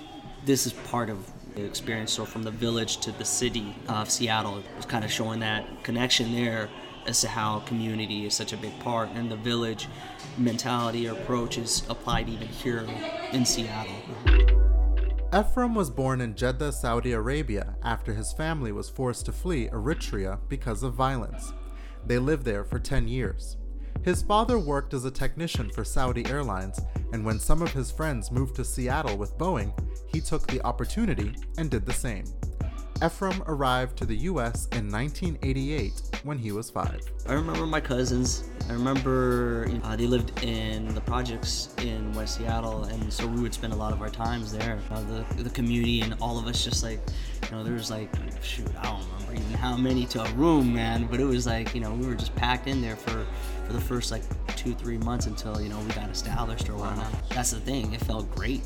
this 0.46 0.66
is 0.66 0.74
part 0.74 1.10
of 1.10 1.30
the 1.56 1.64
experience. 1.64 2.12
So, 2.12 2.26
from 2.26 2.44
the 2.44 2.52
village 2.52 2.98
to 2.98 3.12
the 3.12 3.26
city 3.26 3.76
of 3.88 4.10
Seattle, 4.10 4.62
it's 4.78 4.86
kind 4.86 5.04
of 5.06 5.12
showing 5.12 5.40
that 5.40 5.84
connection 5.84 6.34
there 6.34 6.70
as 7.08 7.22
to 7.22 7.28
how 7.28 7.60
community 7.62 8.26
is 8.26 8.34
such 8.34 8.52
a 8.54 8.58
big 8.58 8.78
part, 8.80 9.10
and 9.14 9.30
the 9.32 9.36
village 9.36 9.88
mentality 10.38 11.08
or 11.08 11.12
approach 11.14 11.58
is 11.58 11.84
applied 11.90 12.28
even 12.30 12.48
here 12.48 12.86
in 13.32 13.46
Seattle. 13.46 13.94
Efrem 15.36 15.76
was 15.76 15.90
born 15.90 16.22
in 16.22 16.34
Jeddah, 16.34 16.72
Saudi 16.72 17.12
Arabia, 17.12 17.76
after 17.84 18.14
his 18.14 18.32
family 18.32 18.72
was 18.72 18.88
forced 18.88 19.26
to 19.26 19.34
flee 19.34 19.68
Eritrea 19.68 20.40
because 20.48 20.82
of 20.82 20.94
violence. 20.94 21.52
They 22.06 22.20
lived 22.20 22.46
there 22.46 22.64
for 22.64 22.80
10 22.80 23.10
years. 23.10 23.58
His 24.02 24.22
father 24.22 24.58
worked 24.58 24.94
as 24.94 25.04
a 25.04 25.12
technician 25.12 25.70
for 25.70 25.84
Saudi 25.84 26.26
Airlines, 26.28 26.80
and 27.12 27.26
when 27.26 27.38
some 27.38 27.62
of 27.62 27.74
his 27.74 27.92
friends 27.92 28.32
moved 28.32 28.56
to 28.56 28.64
Seattle 28.64 29.18
with 29.18 29.38
Boeing, 29.38 29.78
he 30.08 30.22
took 30.22 30.48
the 30.48 30.66
opportunity 30.66 31.36
and 31.58 31.70
did 31.70 31.86
the 31.86 31.92
same. 31.92 32.24
Efrem 33.02 33.44
arrived 33.48 33.98
to 33.98 34.06
the 34.06 34.16
US 34.30 34.68
in 34.72 34.90
1988 34.90 36.02
when 36.24 36.38
he 36.38 36.54
was 36.54 36.70
five. 36.70 37.02
I 37.28 37.34
remember 37.34 37.66
my 37.66 37.82
cousins. 37.82 38.46
I 38.70 38.74
remember 38.74 39.68
uh, 39.84 39.98
they 39.98 40.08
lived 40.08 40.42
in 40.44 40.94
the 40.96 41.02
projects 41.02 41.76
in 41.82 42.14
West 42.14 42.38
Seattle, 42.38 42.86
and 42.86 43.12
so 43.12 43.28
we 43.28 43.42
would 43.42 43.54
spend 43.54 43.74
a 43.74 43.76
lot 43.76 43.92
of 43.92 44.02
our 44.02 44.10
times 44.10 44.54
there. 44.54 44.80
Uh, 44.90 45.02
the, 45.02 45.44
the 45.44 45.50
community 45.50 46.02
and 46.02 46.16
all 46.22 46.40
of 46.40 46.48
us 46.48 46.64
just 46.64 46.84
like, 46.84 47.02
you 47.44 47.52
know, 47.52 47.64
there 47.66 47.74
was 47.74 47.92
like, 47.92 48.10
shoot, 48.42 48.68
I 48.80 48.84
don't 48.84 49.04
remember 49.06 49.34
even 49.34 49.58
how 49.58 49.76
many 49.76 50.06
to 50.08 50.24
a 50.24 50.32
room, 50.32 50.74
man, 50.74 51.08
but 51.12 51.20
it 51.20 51.26
was 51.26 51.46
like, 51.46 51.76
you 51.76 51.82
know, 51.82 51.94
we 51.94 52.08
were 52.08 52.16
just 52.16 52.34
packed 52.36 52.68
in 52.68 52.82
there 52.82 52.96
for, 52.96 53.26
for 53.68 53.74
the 53.74 53.82
first 53.82 54.10
like 54.10 54.24
two, 54.56 54.74
three 54.74 54.98
months 55.00 55.26
until, 55.26 55.60
you 55.60 55.68
know, 55.68 55.80
we 55.80 55.90
got 55.90 56.10
established 56.10 56.70
or 56.70 56.78
whatnot. 56.78 57.12
That's 57.30 57.52
the 57.52 57.60
thing, 57.60 57.94
it 57.94 58.00
felt 58.00 58.34
great 58.34 58.62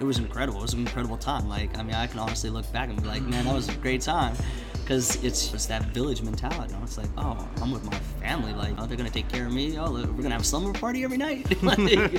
it 0.00 0.04
was 0.04 0.18
incredible. 0.18 0.58
It 0.60 0.62
was 0.62 0.74
an 0.74 0.80
incredible 0.80 1.16
time. 1.16 1.48
Like, 1.48 1.76
I 1.78 1.82
mean, 1.82 1.94
I 1.94 2.06
can 2.06 2.20
honestly 2.20 2.50
look 2.50 2.70
back 2.72 2.88
and 2.88 3.00
be 3.00 3.08
like, 3.08 3.22
man, 3.22 3.44
that 3.44 3.54
was 3.54 3.68
a 3.68 3.74
great 3.74 4.00
time. 4.00 4.34
Because 4.72 5.22
it's 5.22 5.48
just 5.48 5.68
that 5.68 5.82
village 5.86 6.22
mentality. 6.22 6.72
You 6.72 6.78
know? 6.78 6.84
It's 6.84 6.96
like, 6.96 7.10
oh, 7.18 7.46
I'm 7.60 7.70
with 7.70 7.84
my 7.84 7.98
family. 8.20 8.54
Like, 8.54 8.74
oh, 8.78 8.86
they're 8.86 8.96
gonna 8.96 9.10
take 9.10 9.28
care 9.28 9.46
of 9.46 9.52
me. 9.52 9.78
Oh, 9.78 9.92
we're 9.92 10.22
gonna 10.22 10.30
have 10.30 10.40
a 10.40 10.44
slumber 10.44 10.72
party 10.78 11.04
every 11.04 11.18
night. 11.18 11.62
like, 11.62 12.10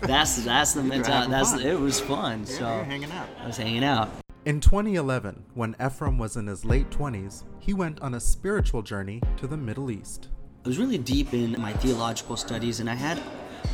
that's 0.00 0.44
that's 0.44 0.72
the 0.72 0.82
mentality. 0.82 1.30
That's 1.30 1.52
fun. 1.52 1.60
it 1.60 1.78
was 1.78 2.00
fun. 2.00 2.40
Yeah, 2.40 2.58
so 2.58 2.64
hanging 2.84 3.12
out. 3.12 3.28
I 3.40 3.46
was 3.46 3.56
hanging 3.56 3.84
out. 3.84 4.08
In 4.44 4.60
2011, 4.60 5.44
when 5.54 5.74
Efrem 5.74 6.18
was 6.18 6.36
in 6.36 6.46
his 6.46 6.64
late 6.64 6.90
20s, 6.90 7.44
he 7.58 7.74
went 7.74 8.00
on 8.00 8.14
a 8.14 8.20
spiritual 8.20 8.82
journey 8.82 9.20
to 9.36 9.46
the 9.46 9.56
Middle 9.56 9.90
East. 9.90 10.28
I 10.64 10.68
was 10.68 10.78
really 10.78 10.98
deep 10.98 11.32
in 11.32 11.60
my 11.60 11.72
theological 11.74 12.36
studies, 12.36 12.80
and 12.80 12.90
I 12.90 12.94
had 12.94 13.20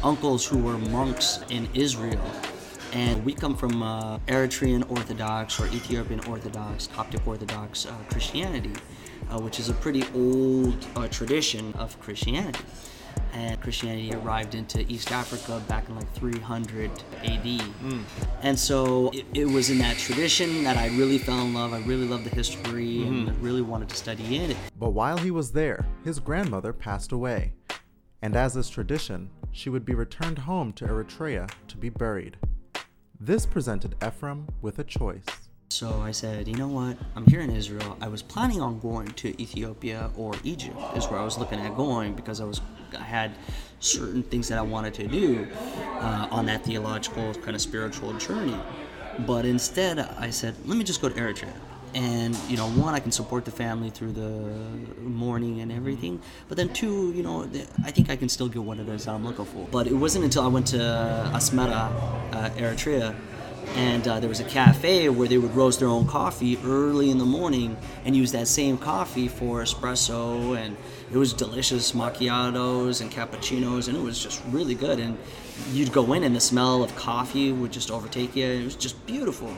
uncles 0.03 0.47
who 0.47 0.59
were 0.59 0.77
monks 0.79 1.41
in 1.49 1.69
Israel 1.75 2.21
and 2.93 3.25
we 3.25 3.33
come 3.33 3.57
from 3.57 3.83
uh, 3.83 4.19
Eritrean 4.27 4.89
Orthodox 4.91 5.59
or 5.59 5.67
Ethiopian 5.67 6.21
Orthodox, 6.27 6.89
Coptic 6.89 7.27
Orthodox 7.27 7.87
uh, 7.87 7.93
Christianity, 8.11 8.73
uh, 9.31 9.39
which 9.41 9.59
is 9.59 9.69
a 9.69 9.75
pretty 9.75 10.05
old 10.15 10.77
uh, 10.97 11.09
tradition 11.09 11.73
of 11.75 11.99
Christianity. 12.01 12.65
And 13.35 13.59
Christianity 13.61 14.13
arrived 14.15 14.55
into 14.55 14.81
East 14.93 15.11
Africa 15.11 15.63
back 15.67 15.89
in 15.89 15.97
like 15.97 16.11
300 16.13 16.91
AD. 17.23 17.45
Mm. 17.45 18.03
And 18.43 18.59
so 18.59 19.11
it, 19.11 19.25
it, 19.33 19.45
was 19.47 19.71
in 19.71 19.79
that 19.79 19.97
tradition 19.97 20.65
that 20.65 20.77
I 20.77 20.89
really 20.89 21.19
fell 21.19 21.41
in 21.41 21.55
love. 21.55 21.73
I 21.73 21.81
really 21.81 22.07
loved 22.07 22.25
the 22.25 22.35
history 22.35 22.99
mm-hmm. 22.99 23.29
and 23.29 23.43
really 23.43 23.63
wanted 23.63 23.89
to 23.89 23.97
study 23.97 24.37
it. 24.37 24.57
But 24.79 24.91
while 24.91 25.17
he 25.17 25.31
was 25.31 25.53
there, 25.53 25.87
his 26.05 26.19
grandmother 26.19 26.75
passed 26.75 27.13
away. 27.13 27.55
And 28.21 28.37
as 28.37 28.55
is 28.55 28.69
tradition, 28.69 29.31
she 29.51 29.71
would 29.71 29.85
be 29.85 29.95
returned 29.95 30.39
home 30.39 30.73
to 30.75 30.87
Eritrea 30.87 31.51
to 31.69 31.77
be 31.77 31.89
buried. 31.89 32.37
This 33.25 33.47
presented 33.47 33.97
Efrem 34.01 34.49
with 34.63 34.81
a 34.81 34.83
choice. 34.83 35.23
So 35.71 36.01
I 36.01 36.11
said, 36.11 36.49
you 36.49 36.57
know 36.57 36.67
what? 36.67 36.97
I'm 37.15 37.25
here 37.27 37.41
in 37.41 37.55
Israel. 37.55 37.97
I 38.01 38.09
was 38.09 38.21
planning 38.21 38.61
on 38.61 38.81
going 38.81 39.07
to 39.23 39.41
Ethiopia 39.41 40.11
or 40.17 40.35
Egypt 40.43 40.77
is 40.97 41.07
where 41.07 41.21
I 41.21 41.25
was 41.25 41.39
looking 41.39 41.61
at 41.61 41.77
going 41.77 42.15
because 42.15 42.41
I 42.41 42.45
was 42.45 42.61
I 42.99 43.05
had 43.05 43.31
certain 43.79 44.25
things 44.25 44.49
that 44.49 44.59
I 44.59 44.63
wanted 44.63 44.95
to 44.95 45.07
do 45.07 45.47
uh, 46.01 46.27
on 46.33 46.47
that 46.47 46.65
theological 46.65 47.33
kind 47.35 47.55
of 47.55 47.61
spiritual 47.61 48.13
journey. 48.15 48.59
But 49.21 49.45
instead, 49.45 50.01
I 50.01 50.31
said, 50.31 50.57
let 50.67 50.77
me 50.77 50.83
just 50.83 51.01
go 51.01 51.09
to 51.09 51.15
Eritrea 51.15 51.55
and 51.95 52.37
you 52.49 52.57
know 52.57 52.69
one 52.71 52.95
i 52.95 53.01
can 53.01 53.13
support 53.13 53.45
the 53.45 53.51
family 53.51 53.91
through 53.91 54.13
the 54.13 54.31
mourning 55.01 55.61
and 55.61 55.71
everything 55.71 56.21
but 56.49 56.57
then 56.57 56.73
two 56.73 57.13
you 57.13 57.23
know 57.23 57.49
i 57.85 57.91
think 57.91 58.11
i 58.11 58.17
can 58.17 58.29
still 58.29 58.49
get 58.49 58.63
what 58.63 58.79
it 58.79 58.89
is 58.89 59.07
i'm 59.07 59.25
looking 59.25 59.45
for. 59.45 59.67
But 59.71 59.87
it 59.87 59.95
wasn't 59.95 60.25
until 60.25 60.43
i 60.43 60.49
went 60.49 60.67
to 60.69 60.79
asmara 61.33 61.91
uh, 62.33 62.51
eritrea 62.57 63.15
and 63.75 64.07
uh, 64.07 64.21
there 64.21 64.29
was 64.29 64.41
a 64.41 64.45
cafe 64.45 65.09
where 65.09 65.27
they 65.27 65.39
would 65.39 65.55
roast 65.55 65.81
their 65.81 65.89
own 65.89 66.07
coffee 66.07 66.59
early 66.65 67.11
in 67.11 67.19
the 67.19 67.25
morning 67.25 67.77
and 68.05 68.15
use 68.15 68.33
that 68.33 68.47
same 68.47 68.77
coffee 68.77 69.29
for 69.29 69.63
espresso 69.63 70.57
and 70.59 70.77
it 71.11 71.17
was 71.17 71.33
delicious 71.33 71.93
macchiatos 71.93 73.01
and 73.01 73.11
cappuccinos 73.11 73.89
and 73.89 73.97
it 73.97 74.03
was 74.03 74.23
just 74.23 74.43
really 74.51 74.75
good. 74.75 74.99
And 74.99 75.17
you'd 75.71 75.93
go 75.93 76.13
in 76.13 76.25
and 76.25 76.37
the 76.37 76.41
smell 76.41 76.83
of 76.83 76.95
coffee 76.97 77.53
would 77.53 77.73
just 77.73 77.91
overtake 77.91 78.37
you. 78.37 78.47
It 78.47 78.65
was 78.65 78.77
just 78.77 79.07
beautiful 79.07 79.55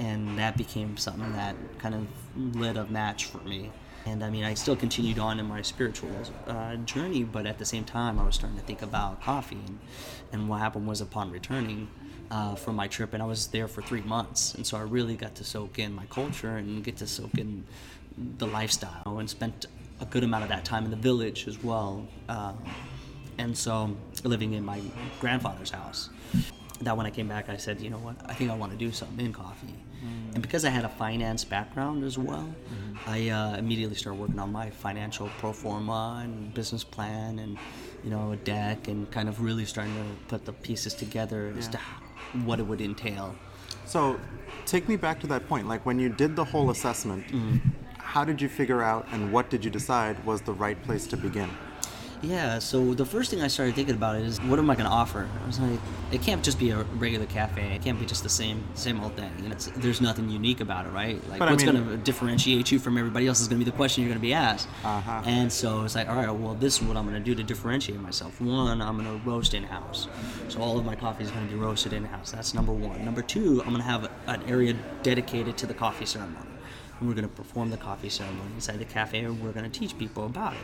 and 0.00 0.38
that 0.38 0.56
became 0.56 0.96
something 0.96 1.30
that 1.34 1.54
kind 1.78 1.94
of 1.94 2.06
lit 2.56 2.78
a 2.78 2.84
match 2.84 3.26
for 3.26 3.38
me. 3.38 3.70
And 4.06 4.24
I 4.24 4.30
mean, 4.30 4.44
I 4.44 4.54
still 4.54 4.74
continued 4.74 5.18
on 5.18 5.38
in 5.38 5.44
my 5.44 5.60
spiritual 5.60 6.10
uh, 6.46 6.76
journey, 6.76 7.22
but 7.22 7.44
at 7.44 7.58
the 7.58 7.66
same 7.66 7.84
time, 7.84 8.18
I 8.18 8.24
was 8.24 8.34
starting 8.34 8.58
to 8.58 8.64
think 8.64 8.80
about 8.80 9.20
coffee. 9.20 9.58
And, 9.66 9.78
and 10.32 10.48
what 10.48 10.60
happened 10.60 10.86
was, 10.86 11.02
upon 11.02 11.30
returning 11.30 11.88
uh, 12.30 12.54
from 12.54 12.76
my 12.76 12.88
trip, 12.88 13.12
and 13.12 13.22
I 13.22 13.26
was 13.26 13.48
there 13.48 13.68
for 13.68 13.82
three 13.82 14.00
months, 14.00 14.54
and 14.54 14.66
so 14.66 14.78
I 14.78 14.82
really 14.82 15.16
got 15.16 15.34
to 15.34 15.44
soak 15.44 15.78
in 15.78 15.94
my 15.94 16.06
culture 16.06 16.56
and 16.56 16.82
get 16.82 16.96
to 16.98 17.06
soak 17.06 17.34
in 17.34 17.64
the 18.38 18.46
lifestyle, 18.46 19.18
and 19.18 19.28
spent 19.28 19.66
a 20.00 20.06
good 20.06 20.24
amount 20.24 20.44
of 20.44 20.48
that 20.48 20.64
time 20.64 20.86
in 20.86 20.90
the 20.90 20.96
village 20.96 21.46
as 21.46 21.62
well. 21.62 22.08
Uh, 22.26 22.54
and 23.36 23.56
so, 23.56 23.94
living 24.24 24.54
in 24.54 24.64
my 24.64 24.80
grandfather's 25.20 25.70
house. 25.70 26.08
That 26.80 26.96
when 26.96 27.04
I 27.04 27.10
came 27.10 27.28
back, 27.28 27.50
I 27.50 27.58
said, 27.58 27.82
you 27.82 27.90
know 27.90 27.98
what, 27.98 28.16
I 28.24 28.32
think 28.32 28.50
I 28.50 28.54
want 28.54 28.72
to 28.72 28.78
do 28.78 28.90
something 28.90 29.26
in 29.26 29.34
coffee 29.34 29.74
Mm. 30.04 30.34
And 30.34 30.42
because 30.42 30.64
I 30.64 30.70
had 30.70 30.84
a 30.84 30.88
finance 30.88 31.44
background 31.44 32.04
as 32.04 32.16
well, 32.16 32.48
mm-hmm. 32.48 33.10
I 33.10 33.28
uh, 33.28 33.56
immediately 33.56 33.96
started 33.96 34.20
working 34.20 34.38
on 34.38 34.52
my 34.52 34.70
financial 34.70 35.28
pro 35.38 35.52
forma 35.52 36.20
and 36.24 36.52
business 36.54 36.84
plan 36.84 37.38
and, 37.38 37.58
you 38.02 38.10
know, 38.10 38.32
a 38.32 38.36
deck 38.36 38.88
and 38.88 39.10
kind 39.10 39.28
of 39.28 39.42
really 39.42 39.64
starting 39.64 39.94
to 39.94 40.26
put 40.28 40.44
the 40.44 40.52
pieces 40.52 40.94
together 40.94 41.50
yeah. 41.52 41.58
as 41.58 41.68
to 41.68 41.78
what 42.44 42.60
it 42.60 42.62
would 42.62 42.80
entail. 42.80 43.34
So, 43.84 44.18
take 44.66 44.88
me 44.88 44.96
back 44.96 45.20
to 45.20 45.26
that 45.28 45.48
point. 45.48 45.68
Like 45.68 45.84
when 45.84 45.98
you 45.98 46.08
did 46.08 46.36
the 46.36 46.44
whole 46.44 46.70
assessment, 46.70 47.26
mm-hmm. 47.26 47.58
how 47.96 48.24
did 48.24 48.40
you 48.40 48.48
figure 48.48 48.82
out 48.82 49.06
and 49.12 49.32
what 49.32 49.50
did 49.50 49.64
you 49.64 49.70
decide 49.70 50.24
was 50.24 50.40
the 50.42 50.52
right 50.52 50.80
place 50.82 51.06
to 51.08 51.16
begin? 51.16 51.50
Yeah, 52.22 52.58
so 52.58 52.92
the 52.92 53.06
first 53.06 53.30
thing 53.30 53.40
I 53.40 53.48
started 53.48 53.74
thinking 53.74 53.94
about 53.94 54.16
is 54.16 54.38
what 54.42 54.58
am 54.58 54.68
I 54.68 54.74
going 54.74 54.86
to 54.86 54.92
offer? 54.92 55.26
I 55.42 55.46
was 55.46 55.58
like, 55.58 55.80
it 56.12 56.20
can't 56.20 56.44
just 56.44 56.58
be 56.58 56.70
a 56.70 56.82
regular 56.98 57.24
cafe. 57.24 57.74
It 57.74 57.82
can't 57.82 57.98
be 57.98 58.04
just 58.04 58.22
the 58.22 58.28
same 58.28 58.62
same 58.74 59.00
old 59.00 59.16
thing. 59.16 59.32
You 59.42 59.48
know, 59.48 59.54
there's 59.76 60.02
nothing 60.02 60.28
unique 60.28 60.60
about 60.60 60.84
it, 60.86 60.90
right? 60.90 61.16
Like, 61.28 61.38
but 61.38 61.50
what's 61.50 61.62
I 61.62 61.66
mean, 61.66 61.76
going 61.76 61.98
to 61.98 62.04
differentiate 62.04 62.70
you 62.70 62.78
from 62.78 62.98
everybody 62.98 63.26
else 63.26 63.40
is 63.40 63.48
going 63.48 63.58
to 63.58 63.64
be 63.64 63.70
the 63.70 63.76
question 63.76 64.02
you're 64.02 64.10
going 64.10 64.20
to 64.20 64.26
be 64.26 64.34
asked. 64.34 64.68
Uh-huh. 64.84 65.22
And 65.24 65.50
so 65.50 65.82
it's 65.84 65.94
like, 65.94 66.08
all 66.08 66.16
right, 66.16 66.30
well, 66.30 66.54
this 66.54 66.76
is 66.76 66.82
what 66.82 66.96
I'm 66.98 67.08
going 67.08 67.16
to 67.16 67.24
do 67.24 67.34
to 67.34 67.42
differentiate 67.42 68.00
myself. 68.00 68.38
One, 68.40 68.82
I'm 68.82 68.98
going 68.98 69.20
to 69.20 69.26
roast 69.28 69.54
in 69.54 69.62
house. 69.62 70.06
So 70.48 70.60
all 70.60 70.78
of 70.78 70.84
my 70.84 70.96
coffee 70.96 71.24
is 71.24 71.30
going 71.30 71.46
to 71.46 71.54
be 71.54 71.58
roasted 71.58 71.94
in 71.94 72.04
house. 72.04 72.32
That's 72.32 72.52
number 72.52 72.72
one. 72.72 73.02
Number 73.02 73.22
two, 73.22 73.62
I'm 73.62 73.70
going 73.70 73.82
to 73.82 73.82
have 73.82 74.10
an 74.26 74.42
area 74.46 74.76
dedicated 75.02 75.56
to 75.58 75.66
the 75.66 75.74
coffee 75.74 76.06
ceremony. 76.06 76.46
And 76.98 77.08
we're 77.08 77.14
going 77.14 77.28
to 77.28 77.34
perform 77.34 77.70
the 77.70 77.78
coffee 77.78 78.10
ceremony 78.10 78.50
inside 78.56 78.78
the 78.78 78.84
cafe, 78.84 79.20
and 79.20 79.42
we're 79.42 79.52
going 79.52 79.70
to 79.70 79.78
teach 79.78 79.96
people 79.96 80.26
about 80.26 80.52
it 80.52 80.58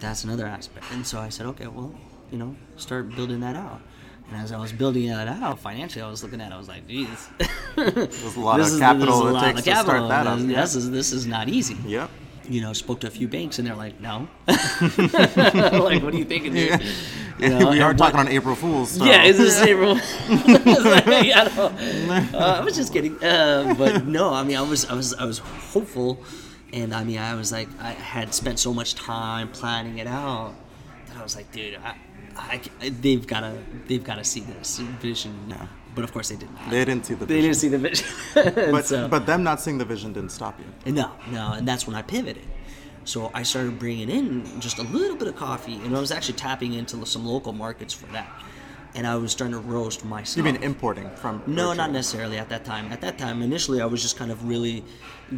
that's 0.00 0.24
another 0.24 0.46
aspect. 0.46 0.86
And 0.92 1.06
so 1.06 1.20
I 1.20 1.28
said, 1.28 1.46
okay, 1.46 1.66
well, 1.66 1.94
you 2.30 2.38
know, 2.38 2.56
start 2.76 3.14
building 3.14 3.40
that 3.40 3.56
out. 3.56 3.80
And 4.28 4.40
as 4.40 4.52
I 4.52 4.58
was 4.58 4.72
building 4.72 5.08
that 5.08 5.28
out 5.28 5.58
financially, 5.58 6.02
I 6.02 6.08
was 6.08 6.22
looking 6.22 6.40
at 6.40 6.52
it, 6.52 6.54
I 6.54 6.58
was 6.58 6.68
like, 6.68 6.86
geez. 6.88 7.28
There's 7.76 8.36
a 8.36 8.40
lot 8.40 8.60
of 8.60 8.78
capital 8.78 9.36
it 9.36 9.40
takes 9.40 9.62
to 9.62 9.76
start 9.76 10.08
that 10.08 10.26
up. 10.26 10.38
This 10.38 10.74
is, 10.74 10.90
this 10.90 11.12
is 11.12 11.26
not 11.26 11.48
easy. 11.48 11.76
Yep. 11.86 12.10
You 12.48 12.60
know, 12.60 12.72
spoke 12.72 13.00
to 13.00 13.06
a 13.06 13.10
few 13.10 13.28
banks 13.28 13.58
and 13.58 13.68
they're 13.68 13.76
like, 13.76 14.00
no. 14.00 14.28
like, 14.48 16.02
what 16.02 16.14
are 16.14 16.16
you 16.16 16.24
thinking, 16.24 16.54
dude? 16.54 16.80
Yeah. 17.38 17.48
You 17.48 17.58
know, 17.58 17.70
we 17.70 17.80
are 17.80 17.94
talking 17.94 18.20
on 18.20 18.28
April 18.28 18.54
Fools. 18.54 18.92
So. 18.92 19.04
Yeah, 19.04 19.24
it's 19.24 19.38
this 19.38 19.60
April. 19.62 19.94
like, 19.94 21.06
I, 21.08 22.30
uh, 22.32 22.60
I 22.60 22.64
was 22.64 22.76
just 22.76 22.92
kidding, 22.92 23.22
uh, 23.22 23.74
but 23.76 24.06
no. 24.06 24.32
I 24.32 24.44
mean, 24.44 24.56
I 24.56 24.62
was, 24.62 24.84
I 24.84 24.94
was, 24.94 25.14
I 25.14 25.24
was 25.24 25.38
hopeful 25.38 26.22
and 26.72 26.94
I 26.94 27.04
mean, 27.04 27.18
I 27.18 27.34
was 27.34 27.52
like, 27.52 27.68
I 27.80 27.90
had 27.90 28.32
spent 28.34 28.58
so 28.58 28.72
much 28.72 28.94
time 28.94 29.48
planning 29.48 29.98
it 29.98 30.06
out 30.06 30.54
that 31.08 31.16
I 31.16 31.22
was 31.22 31.36
like, 31.36 31.50
dude, 31.52 31.78
I, 31.84 31.96
I, 32.36 32.88
they've 32.88 33.26
got 33.26 33.40
to, 33.40 33.58
they've 33.86 34.02
got 34.02 34.16
to 34.16 34.24
see 34.24 34.40
this 34.40 34.78
vision. 34.78 35.34
Yeah. 35.48 35.66
But 35.94 36.04
of 36.04 36.12
course, 36.12 36.30
they 36.30 36.36
didn't. 36.36 36.56
They 36.70 36.84
didn't 36.84 37.04
see 37.04 37.14
the. 37.14 37.26
Vision. 37.26 37.36
They 37.36 37.42
didn't 37.42 37.56
see 37.56 37.68
the 37.68 37.78
vision. 37.78 38.06
but 38.72 38.86
so, 38.86 39.08
but 39.08 39.26
them 39.26 39.42
not 39.42 39.60
seeing 39.60 39.76
the 39.76 39.84
vision 39.84 40.14
didn't 40.14 40.30
stop 40.30 40.58
you. 40.58 40.92
No, 40.92 41.12
no, 41.30 41.52
and 41.52 41.68
that's 41.68 41.86
when 41.86 41.94
I 41.94 42.00
pivoted. 42.00 42.46
So 43.04 43.30
I 43.34 43.42
started 43.42 43.78
bringing 43.78 44.08
in 44.08 44.60
just 44.60 44.78
a 44.78 44.82
little 44.84 45.16
bit 45.16 45.28
of 45.28 45.36
coffee, 45.36 45.74
and 45.74 45.94
I 45.94 46.00
was 46.00 46.10
actually 46.10 46.38
tapping 46.38 46.72
into 46.72 47.04
some 47.04 47.26
local 47.26 47.52
markets 47.52 47.92
for 47.92 48.06
that 48.06 48.26
and 48.94 49.06
I 49.06 49.16
was 49.16 49.32
starting 49.32 49.54
to 49.54 49.60
roast 49.60 50.04
myself. 50.04 50.36
You 50.36 50.52
mean 50.52 50.62
importing 50.62 51.10
from? 51.16 51.42
No, 51.46 51.72
not 51.72 51.90
necessarily 51.90 52.38
at 52.38 52.48
that 52.50 52.64
time. 52.64 52.92
At 52.92 53.00
that 53.00 53.18
time, 53.18 53.42
initially, 53.42 53.80
I 53.80 53.86
was 53.86 54.02
just 54.02 54.16
kind 54.16 54.30
of 54.30 54.46
really 54.46 54.84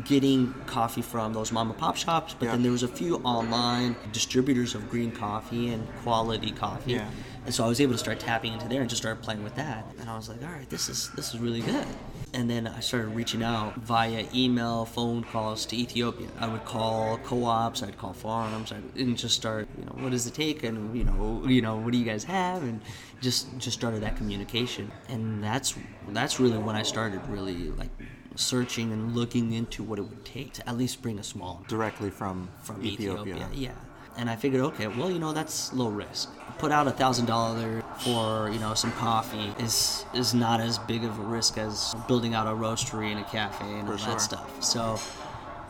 getting 0.04 0.52
coffee 0.66 1.02
from 1.02 1.32
those 1.32 1.52
mom 1.52 1.70
and 1.70 1.78
pop 1.78 1.96
shops, 1.96 2.34
but 2.37 2.46
yeah. 2.46 2.52
then 2.52 2.62
there 2.62 2.73
was 2.73 2.82
a 2.82 2.88
few 2.88 3.16
online 3.18 3.94
distributors 4.12 4.75
of 4.75 4.90
green 4.90 5.12
coffee 5.12 5.68
and 5.68 5.87
quality 6.02 6.50
coffee. 6.50 6.92
Yeah. 6.92 7.08
And 7.44 7.54
so 7.54 7.64
I 7.64 7.68
was 7.68 7.80
able 7.80 7.92
to 7.92 7.99
start 7.99 8.18
tapping 8.18 8.54
into 8.54 8.68
there 8.68 8.80
and 8.80 8.88
just 8.88 9.02
started 9.02 9.23
playing 9.23 9.44
with 9.44 9.54
that. 9.56 9.87
And 10.00 10.08
I 10.08 10.16
was 10.16 10.30
like, 10.30 10.42
all 10.42 10.49
right, 10.49 10.68
this 10.70 10.88
is 10.88 11.11
this 11.14 11.34
is 11.34 11.40
really 11.40 11.61
good. 11.61 11.87
And 12.32 12.50
then 12.50 12.66
I 12.66 12.80
started 12.80 13.08
reaching 13.08 13.42
out 13.42 13.76
via 13.76 14.26
email, 14.34 14.87
phone 14.87 15.23
calls 15.25 15.66
to 15.66 15.76
Ethiopia. 15.76 16.26
I 16.40 16.49
would 16.49 16.64
call 16.64 17.18
co-ops, 17.18 17.82
I'd 17.82 17.99
call 17.99 18.14
farms, 18.14 18.73
I'd, 18.73 18.82
and 18.96 19.16
just 19.16 19.37
start, 19.37 19.68
you 19.78 19.84
know, 19.84 19.92
what 20.00 20.11
does 20.11 20.26
it 20.26 20.34
take, 20.34 20.64
and 20.64 20.96
you 20.96 21.04
know, 21.04 21.44
you 21.46 21.61
know, 21.62 21.76
what 21.76 21.92
do 21.92 21.99
you 21.99 22.04
guys 22.04 22.25
have, 22.25 22.62
and 22.62 22.80
just 23.25 23.59
just 23.59 23.76
started 23.76 24.02
that 24.02 24.16
communication. 24.16 24.93
And 25.09 25.43
that's 25.43 25.75
that's 26.11 26.38
really 26.38 26.59
when 26.59 26.76
I 26.76 26.85
started 26.85 27.21
really 27.28 27.71
like 27.83 27.90
searching 28.37 28.93
and 28.93 29.14
looking 29.14 29.52
into 29.52 29.83
what 29.83 29.99
it 29.99 30.02
would 30.02 30.25
take 30.25 30.52
to 30.52 30.69
at 30.69 30.76
least 30.76 31.02
bring 31.02 31.19
a 31.19 31.25
small 31.25 31.64
Directly 31.69 32.11
from, 32.11 32.49
from 32.62 32.85
Ethiopia. 32.85 33.35
Ethiopia. 33.35 33.49
Yeah. 33.52 33.73
And 34.16 34.31
I 34.31 34.37
figured, 34.37 34.62
okay, 34.62 34.87
well, 34.87 35.11
you 35.11 35.19
know, 35.19 35.33
that's 35.33 35.73
low 35.73 35.88
risk. 35.88 36.31
Put 36.59 36.71
out 36.71 36.87
a 36.87 36.93
thousand 36.93 37.26
dollar 37.26 37.83
for 37.99 38.49
you 38.50 38.61
know 38.61 38.75
some 38.75 38.93
coffee 38.93 39.52
is 39.59 40.04
is 40.14 40.35
not 40.35 40.61
as 40.61 40.78
big 40.78 41.02
of 41.04 41.19
a 41.19 41.23
risk 41.23 41.59
as 41.59 41.95
building 42.07 42.35
out 42.35 42.47
a 42.47 42.50
roastery 42.50 43.11
and 43.11 43.21
a 43.21 43.25
cafe 43.25 43.64
and 43.64 43.88
all 43.88 43.97
sure. 43.97 44.12
that 44.12 44.21
stuff. 44.21 44.62
So 44.62 45.00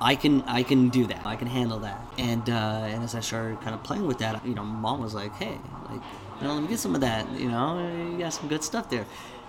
I 0.05 0.17
can 0.17 0.43
I 0.43 0.63
can 0.63 0.91
do 0.91 1.07
that. 1.07 1.25
I 1.25 1.35
can 1.35 1.49
handle 1.49 1.79
that. 1.81 1.99
And 2.19 2.49
uh, 2.49 2.53
and 2.93 3.03
as 3.03 3.15
I 3.15 3.21
started 3.21 3.61
kind 3.63 3.75
of 3.75 3.83
playing 3.83 4.07
with 4.07 4.19
that, 4.19 4.47
you 4.47 4.55
know, 4.55 4.63
mom 4.63 5.01
was 5.01 5.15
like, 5.15 5.35
hey, 5.37 5.59
like, 5.91 6.03
you 6.41 6.47
know, 6.47 6.53
let 6.53 6.63
me 6.63 6.69
get 6.69 6.79
some 6.79 6.95
of 6.95 7.01
that. 7.01 7.31
You 7.33 7.49
know, 7.49 8.11
you 8.13 8.19
got 8.19 8.35
some 8.35 8.49
good 8.49 8.63
stuff 8.63 8.91
there. 8.91 9.07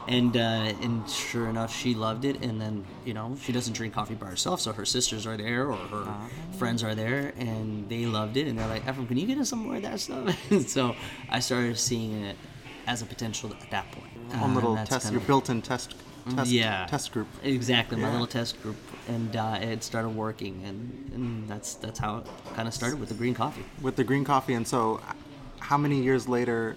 And 0.07 0.37
uh, 0.37 0.39
and 0.81 1.09
sure 1.09 1.49
enough, 1.49 1.75
she 1.75 1.93
loved 1.93 2.23
it. 2.23 2.41
And 2.41 2.61
then 2.61 2.85
you 3.03 3.13
know, 3.13 3.35
she 3.41 3.51
doesn't 3.51 3.73
drink 3.73 3.93
coffee 3.93 4.15
by 4.15 4.27
herself, 4.27 4.61
so 4.61 4.71
her 4.71 4.85
sisters 4.85 5.27
are 5.27 5.35
there 5.35 5.65
or 5.65 5.75
her 5.75 6.07
friends 6.57 6.83
are 6.83 6.95
there, 6.95 7.33
and 7.37 7.89
they 7.89 8.05
loved 8.05 8.37
it. 8.37 8.47
And 8.47 8.57
they're 8.57 8.67
like, 8.69 8.85
Efrem, 8.85 9.09
can 9.09 9.17
you 9.17 9.27
get 9.27 9.37
us 9.39 9.49
some 9.49 9.59
more 9.59 9.75
of 9.75 9.81
that 9.81 9.99
stuff? 9.99 10.39
so 10.67 10.95
I 11.29 11.39
started 11.41 11.77
seeing 11.77 12.23
it 12.23 12.37
as 12.87 13.01
a 13.01 13.05
potential 13.05 13.51
at 13.61 13.69
that 13.71 13.91
point. 13.91 14.13
Own 14.35 14.51
Uh, 14.51 14.55
little 14.55 14.75
and 14.77 14.87
test, 14.87 15.03
kind 15.03 15.13
your 15.13 15.21
built-in 15.27 15.61
test, 15.61 15.95
test, 16.35 16.51
yeah 16.51 16.85
test 16.87 17.11
group. 17.11 17.27
exactly 17.43 17.97
my 17.97 18.03
Yeah. 18.07 18.11
little 18.13 18.27
test 18.27 18.61
group 18.63 18.77
and 19.07 19.35
uh, 19.35 19.57
it 19.61 19.83
started 19.83 20.09
working 20.09 20.63
and, 20.65 21.11
and 21.13 21.47
that's 21.47 21.75
that's 21.75 21.99
how 21.99 22.17
it 22.19 22.27
kind 22.55 22.67
of 22.67 22.73
started 22.73 22.99
with 22.99 23.09
the 23.09 23.15
green 23.15 23.33
coffee 23.35 23.63
with 23.81 23.95
the 23.95 24.03
green 24.03 24.23
coffee. 24.23 24.53
And 24.55 24.67
so, 24.67 24.99
how 25.59 25.77
many 25.77 26.01
years 26.01 26.27
later 26.27 26.75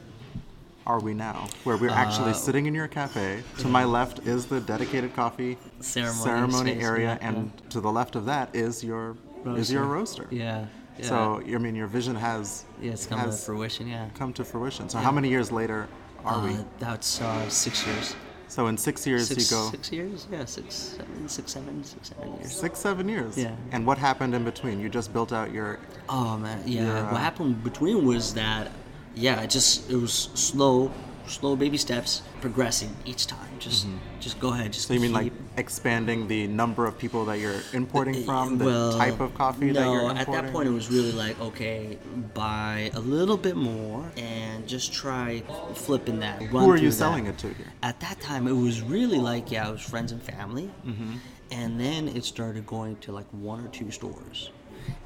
are 0.87 1.01
we 1.01 1.13
now? 1.15 1.47
Where 1.65 1.77
we're 1.77 1.91
actually 1.91 2.31
Uh, 2.31 2.35
sitting 2.47 2.67
in 2.67 2.75
your 2.75 2.89
cafe. 2.89 3.43
To 3.59 3.69
my 3.69 3.85
left 3.85 4.27
is 4.27 4.47
the 4.47 4.61
dedicated 4.61 5.15
coffee 5.15 5.57
Ceremony 5.81 6.25
ceremony 6.25 6.71
space, 6.73 6.85
area, 6.85 7.19
yeah, 7.21 7.29
and 7.29 7.53
to 7.71 7.81
the 7.81 7.93
left 7.93 8.17
of 8.17 8.25
that 8.27 8.55
is 8.55 8.83
your 8.85 9.17
is 9.57 9.71
your 9.73 9.85
roaster. 9.85 10.27
yeah, 10.31 10.67
yeah. 10.99 11.09
So 11.09 11.43
I 11.47 11.59
mean, 11.59 11.75
your 11.75 11.87
vision 11.89 12.17
has 12.17 12.65
yeah 12.83 12.93
it's 12.93 13.07
come 13.07 13.21
to 13.31 13.37
fruition 13.37 13.87
yeah 13.89 14.09
come 14.19 14.33
to 14.35 14.45
fruition. 14.45 14.89
So 14.89 14.99
how 14.99 15.13
many 15.13 15.29
years 15.29 15.51
later 15.53 15.89
are 16.25 16.41
we? 16.45 16.51
uh, 16.55 16.63
that's 16.79 17.21
uh, 17.21 17.49
six 17.49 17.87
years 17.87 18.15
So 18.49 18.67
in 18.67 18.79
six 18.79 19.07
years 19.07 19.29
six, 19.29 19.51
you 19.51 19.57
go 19.57 19.71
six 19.71 19.93
years 19.93 20.27
yeah 20.33 20.45
six 20.45 20.75
seven 20.75 21.29
six 21.29 21.53
seven 21.53 21.85
six 21.85 22.09
seven 22.09 22.35
years 22.35 22.53
six 22.53 22.79
seven 22.79 23.09
years. 23.09 23.37
Yeah. 23.37 23.55
And 23.73 23.87
what 23.87 23.99
happened 23.99 24.35
in 24.35 24.45
between? 24.45 24.81
You 24.81 24.89
just 24.89 25.13
built 25.13 25.33
out 25.33 25.53
your 25.53 25.79
Oh 26.09 26.37
man, 26.39 26.63
yeah. 26.67 26.83
Your, 26.87 26.97
uh, 26.97 27.13
what 27.13 27.21
happened 27.21 27.57
in 27.57 27.61
between 27.63 28.07
was 28.07 28.35
that, 28.35 28.73
yeah, 29.15 29.43
it 29.43 29.51
just 29.51 29.91
it 29.91 29.97
was 29.97 30.31
slow, 30.35 30.91
slow 31.29 31.55
baby 31.57 31.77
steps, 31.77 32.23
progressing 32.41 32.95
each 33.05 33.27
time. 33.27 33.49
Just, 33.59 33.87
just 34.21 34.39
go 34.41 34.53
ahead. 34.53 34.73
Just 34.73 34.89
Mm-hmm. 34.89 34.95
So 34.95 34.95
you 34.95 35.01
mean 35.01 35.13
like 35.13 35.33
expanding 35.57 36.29
the 36.29 36.47
number 36.47 36.87
of 36.87 36.97
people 36.99 37.25
that 37.27 37.39
you're 37.39 37.61
importing 37.73 38.25
from, 38.25 38.59
the 38.59 38.65
well, 38.65 38.93
type 38.97 39.21
of 39.21 39.35
coffee 39.35 39.67
no, 39.67 39.73
that 39.75 39.85
you're 39.87 40.11
importing? 40.11 40.19
at 40.19 40.33
that 40.45 40.53
point 40.53 40.69
it 40.69 40.73
was 40.73 40.91
really 40.91 41.13
like 41.13 41.39
okay, 41.41 41.99
buy 42.35 42.91
a 42.95 43.01
little 43.01 43.37
bit 43.37 43.57
more 43.57 44.11
and 44.17 44.67
just 44.67 44.93
try 44.93 45.43
flipping 45.75 46.21
that. 46.21 46.41
Who 46.43 46.71
are 46.71 46.77
you 46.77 46.91
selling 46.91 47.27
it 47.27 47.37
to 47.39 47.49
here? 47.49 47.67
At 47.83 48.01
that 48.01 48.21
time, 48.21 48.47
it 48.49 48.53
was 48.53 48.81
really 48.81 49.19
like 49.19 49.51
yeah, 49.51 49.69
it 49.69 49.73
was 49.73 49.83
friends 49.83 50.13
and 50.13 50.23
family, 50.23 50.71
Mm-hmm. 50.87 51.15
and 51.51 51.79
then 51.81 52.09
it 52.09 52.25
started 52.25 52.67
going 52.67 52.97
to 52.97 53.13
like 53.13 53.27
one 53.33 53.65
or 53.65 53.69
two 53.69 53.91
stores, 53.91 54.51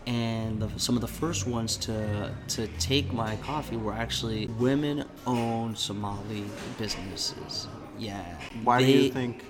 and 0.06 0.60
the, 0.60 0.68
some 0.78 0.94
of 0.96 1.00
the 1.00 1.08
first 1.08 1.46
ones 1.46 1.76
to 1.78 2.32
to 2.48 2.66
take 2.78 3.12
my 3.12 3.36
coffee 3.36 3.76
were 3.76 3.92
actually 3.92 4.46
women-owned 4.58 5.76
Somali 5.78 6.44
businesses. 6.78 7.68
Yeah. 7.98 8.22
Why 8.64 8.80
do 8.82 8.90
you 8.90 9.10
think? 9.10 9.44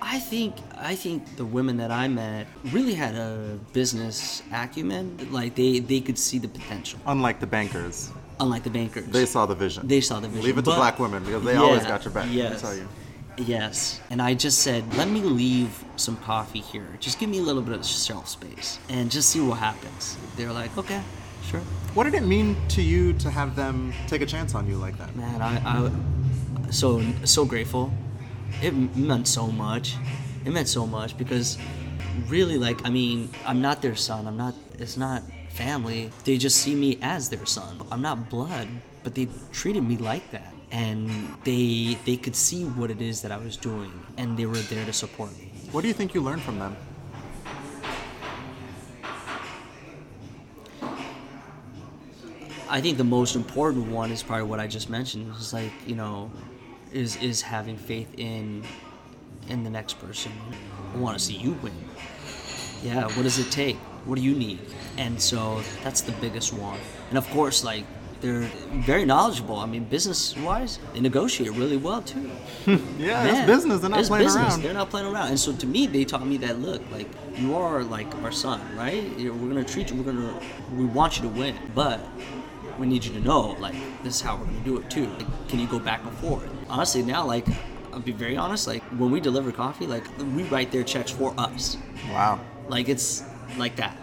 I 0.00 0.18
think 0.18 0.54
I 0.76 0.94
think 0.94 1.36
the 1.36 1.44
women 1.44 1.76
that 1.78 1.90
I 1.90 2.08
met 2.08 2.46
really 2.72 2.94
had 2.94 3.14
a 3.14 3.58
business 3.72 4.42
acumen. 4.52 5.28
Like 5.30 5.54
they 5.54 5.78
they 5.80 6.00
could 6.00 6.18
see 6.18 6.38
the 6.38 6.48
potential, 6.48 6.98
Unlike 7.06 7.40
the 7.40 7.46
bankers, 7.46 8.10
unlike 8.40 8.62
the 8.64 8.70
bankers. 8.70 9.06
they 9.06 9.26
saw 9.26 9.46
the 9.46 9.54
vision. 9.54 9.86
They 9.86 10.00
saw 10.00 10.20
the 10.20 10.28
vision. 10.28 10.44
Leave 10.44 10.58
it 10.58 10.64
to 10.64 10.74
black 10.74 10.98
women 10.98 11.22
because 11.24 11.44
they 11.44 11.56
always 11.56 11.84
got 11.84 12.04
your 12.04 12.12
back. 12.14 12.26
I 12.26 12.30
Yes. 12.32 12.60
tell 12.60 12.74
you. 12.74 12.88
Yes. 13.38 14.00
And 14.10 14.20
I 14.20 14.34
just 14.34 14.58
said, 14.58 14.94
let 14.96 15.08
me 15.08 15.20
leave 15.20 15.84
some 15.96 16.16
coffee 16.18 16.60
here. 16.60 16.86
Just 17.00 17.18
give 17.18 17.30
me 17.30 17.38
a 17.38 17.42
little 17.42 17.62
bit 17.62 17.74
of 17.74 17.84
shelf 17.84 18.28
space 18.28 18.78
and 18.88 19.10
just 19.10 19.30
see 19.30 19.40
what 19.40 19.58
happens. 19.58 20.16
They're 20.36 20.52
like, 20.52 20.76
okay, 20.76 21.02
sure. 21.44 21.60
What 21.94 22.04
did 22.04 22.14
it 22.14 22.24
mean 22.24 22.56
to 22.70 22.82
you 22.82 23.12
to 23.14 23.30
have 23.30 23.56
them 23.56 23.92
take 24.06 24.22
a 24.22 24.26
chance 24.26 24.54
on 24.54 24.66
you 24.66 24.76
like 24.76 24.98
that? 24.98 25.14
Man, 25.16 25.40
I, 25.40 25.56
I 25.64 25.90
so 26.70 27.02
so 27.24 27.44
grateful. 27.44 27.92
It 28.62 28.74
meant 28.96 29.28
so 29.28 29.46
much. 29.46 29.96
It 30.44 30.50
meant 30.50 30.68
so 30.68 30.86
much 30.86 31.16
because 31.16 31.58
really, 32.28 32.58
like, 32.58 32.84
I 32.84 32.90
mean, 32.90 33.30
I'm 33.46 33.60
not 33.60 33.82
their 33.82 33.94
son. 33.94 34.26
I'm 34.26 34.36
not. 34.36 34.54
It's 34.78 34.96
not 34.96 35.22
family. 35.50 36.10
They 36.24 36.38
just 36.38 36.56
see 36.58 36.74
me 36.74 36.98
as 37.02 37.28
their 37.28 37.46
son. 37.46 37.80
I'm 37.90 38.02
not 38.02 38.30
blood, 38.30 38.68
but 39.04 39.14
they 39.14 39.28
treated 39.52 39.82
me 39.82 39.96
like 39.96 40.30
that, 40.30 40.51
and 40.72 41.10
they 41.44 41.98
they 42.06 42.16
could 42.16 42.34
see 42.34 42.64
what 42.64 42.90
it 42.90 43.00
is 43.02 43.22
that 43.22 43.30
I 43.30 43.36
was 43.36 43.56
doing, 43.56 43.92
and 44.16 44.36
they 44.36 44.46
were 44.46 44.56
there 44.56 44.84
to 44.84 44.92
support 44.92 45.30
me. 45.38 45.52
What 45.70 45.82
do 45.82 45.88
you 45.88 45.94
think 45.94 46.14
you 46.14 46.22
learned 46.22 46.42
from 46.42 46.58
them? 46.58 46.76
I 52.68 52.80
think 52.80 52.96
the 52.96 53.04
most 53.04 53.36
important 53.36 53.88
one 53.88 54.10
is 54.10 54.22
probably 54.22 54.46
what 54.46 54.58
I 54.58 54.66
just 54.66 54.88
mentioned. 54.88 55.34
Is 55.36 55.52
like 55.52 55.72
you 55.86 55.94
know, 55.94 56.30
is 56.90 57.16
is 57.16 57.42
having 57.42 57.76
faith 57.76 58.08
in 58.16 58.64
in 59.48 59.62
the 59.64 59.70
next 59.70 60.00
person. 60.00 60.32
I 60.94 60.96
want 60.96 61.18
to 61.18 61.22
see 61.22 61.34
you 61.34 61.52
win. 61.62 61.74
Yeah, 62.82 63.04
what 63.04 63.22
does 63.22 63.38
it 63.38 63.50
take? 63.52 63.76
What 64.06 64.16
do 64.16 64.22
you 64.22 64.34
need? 64.34 64.58
And 64.96 65.20
so 65.20 65.62
that's 65.84 66.00
the 66.00 66.12
biggest 66.12 66.52
one. 66.52 66.80
And 67.10 67.18
of 67.18 67.28
course, 67.30 67.62
like 67.62 67.84
they're 68.22 68.48
very 68.86 69.04
knowledgeable. 69.04 69.56
I 69.56 69.66
mean, 69.66 69.84
business 69.84 70.36
wise, 70.38 70.78
they 70.94 71.00
negotiate 71.00 71.52
really 71.52 71.76
well 71.76 72.00
too. 72.00 72.30
Yeah, 72.98 73.24
Man, 73.24 73.34
it's 73.36 73.46
business. 73.46 73.80
They're 73.80 73.90
not 73.90 74.00
it's 74.00 74.08
playing 74.08 74.26
business. 74.26 74.52
around. 74.52 74.62
They're 74.62 74.72
not 74.72 74.90
playing 74.90 75.12
around. 75.12 75.28
And 75.28 75.38
so 75.38 75.52
to 75.52 75.66
me, 75.66 75.86
they 75.88 76.04
taught 76.04 76.24
me 76.26 76.36
that 76.38 76.60
look, 76.60 76.80
like 76.92 77.08
you 77.36 77.56
are 77.56 77.82
like 77.82 78.12
our 78.22 78.30
son, 78.30 78.60
right? 78.76 79.04
We're 79.18 79.30
gonna 79.48 79.64
treat 79.64 79.90
you. 79.90 79.96
We're 79.96 80.12
gonna. 80.12 80.40
We 80.76 80.84
want 80.84 81.16
you 81.16 81.22
to 81.22 81.28
win, 81.28 81.56
but 81.74 82.00
we 82.78 82.86
need 82.86 83.04
you 83.04 83.12
to 83.14 83.20
know, 83.20 83.56
like 83.58 83.74
this 84.04 84.14
is 84.16 84.20
how 84.20 84.36
we're 84.36 84.44
gonna 84.44 84.60
do 84.60 84.78
it 84.78 84.88
too. 84.88 85.06
Like, 85.06 85.48
can 85.48 85.58
you 85.58 85.66
go 85.66 85.80
back 85.80 86.02
and 86.04 86.16
forth? 86.18 86.48
Honestly, 86.68 87.02
now, 87.02 87.26
like 87.26 87.46
I'll 87.92 88.00
be 88.00 88.12
very 88.12 88.36
honest. 88.36 88.66
Like 88.68 88.82
when 89.00 89.10
we 89.10 89.18
deliver 89.20 89.50
coffee, 89.50 89.86
like 89.86 90.04
we 90.36 90.44
write 90.44 90.70
their 90.70 90.84
checks 90.84 91.10
for 91.10 91.34
us. 91.38 91.76
Wow. 92.10 92.38
Like 92.68 92.88
it's 92.88 93.24
like 93.58 93.74
that. 93.76 93.96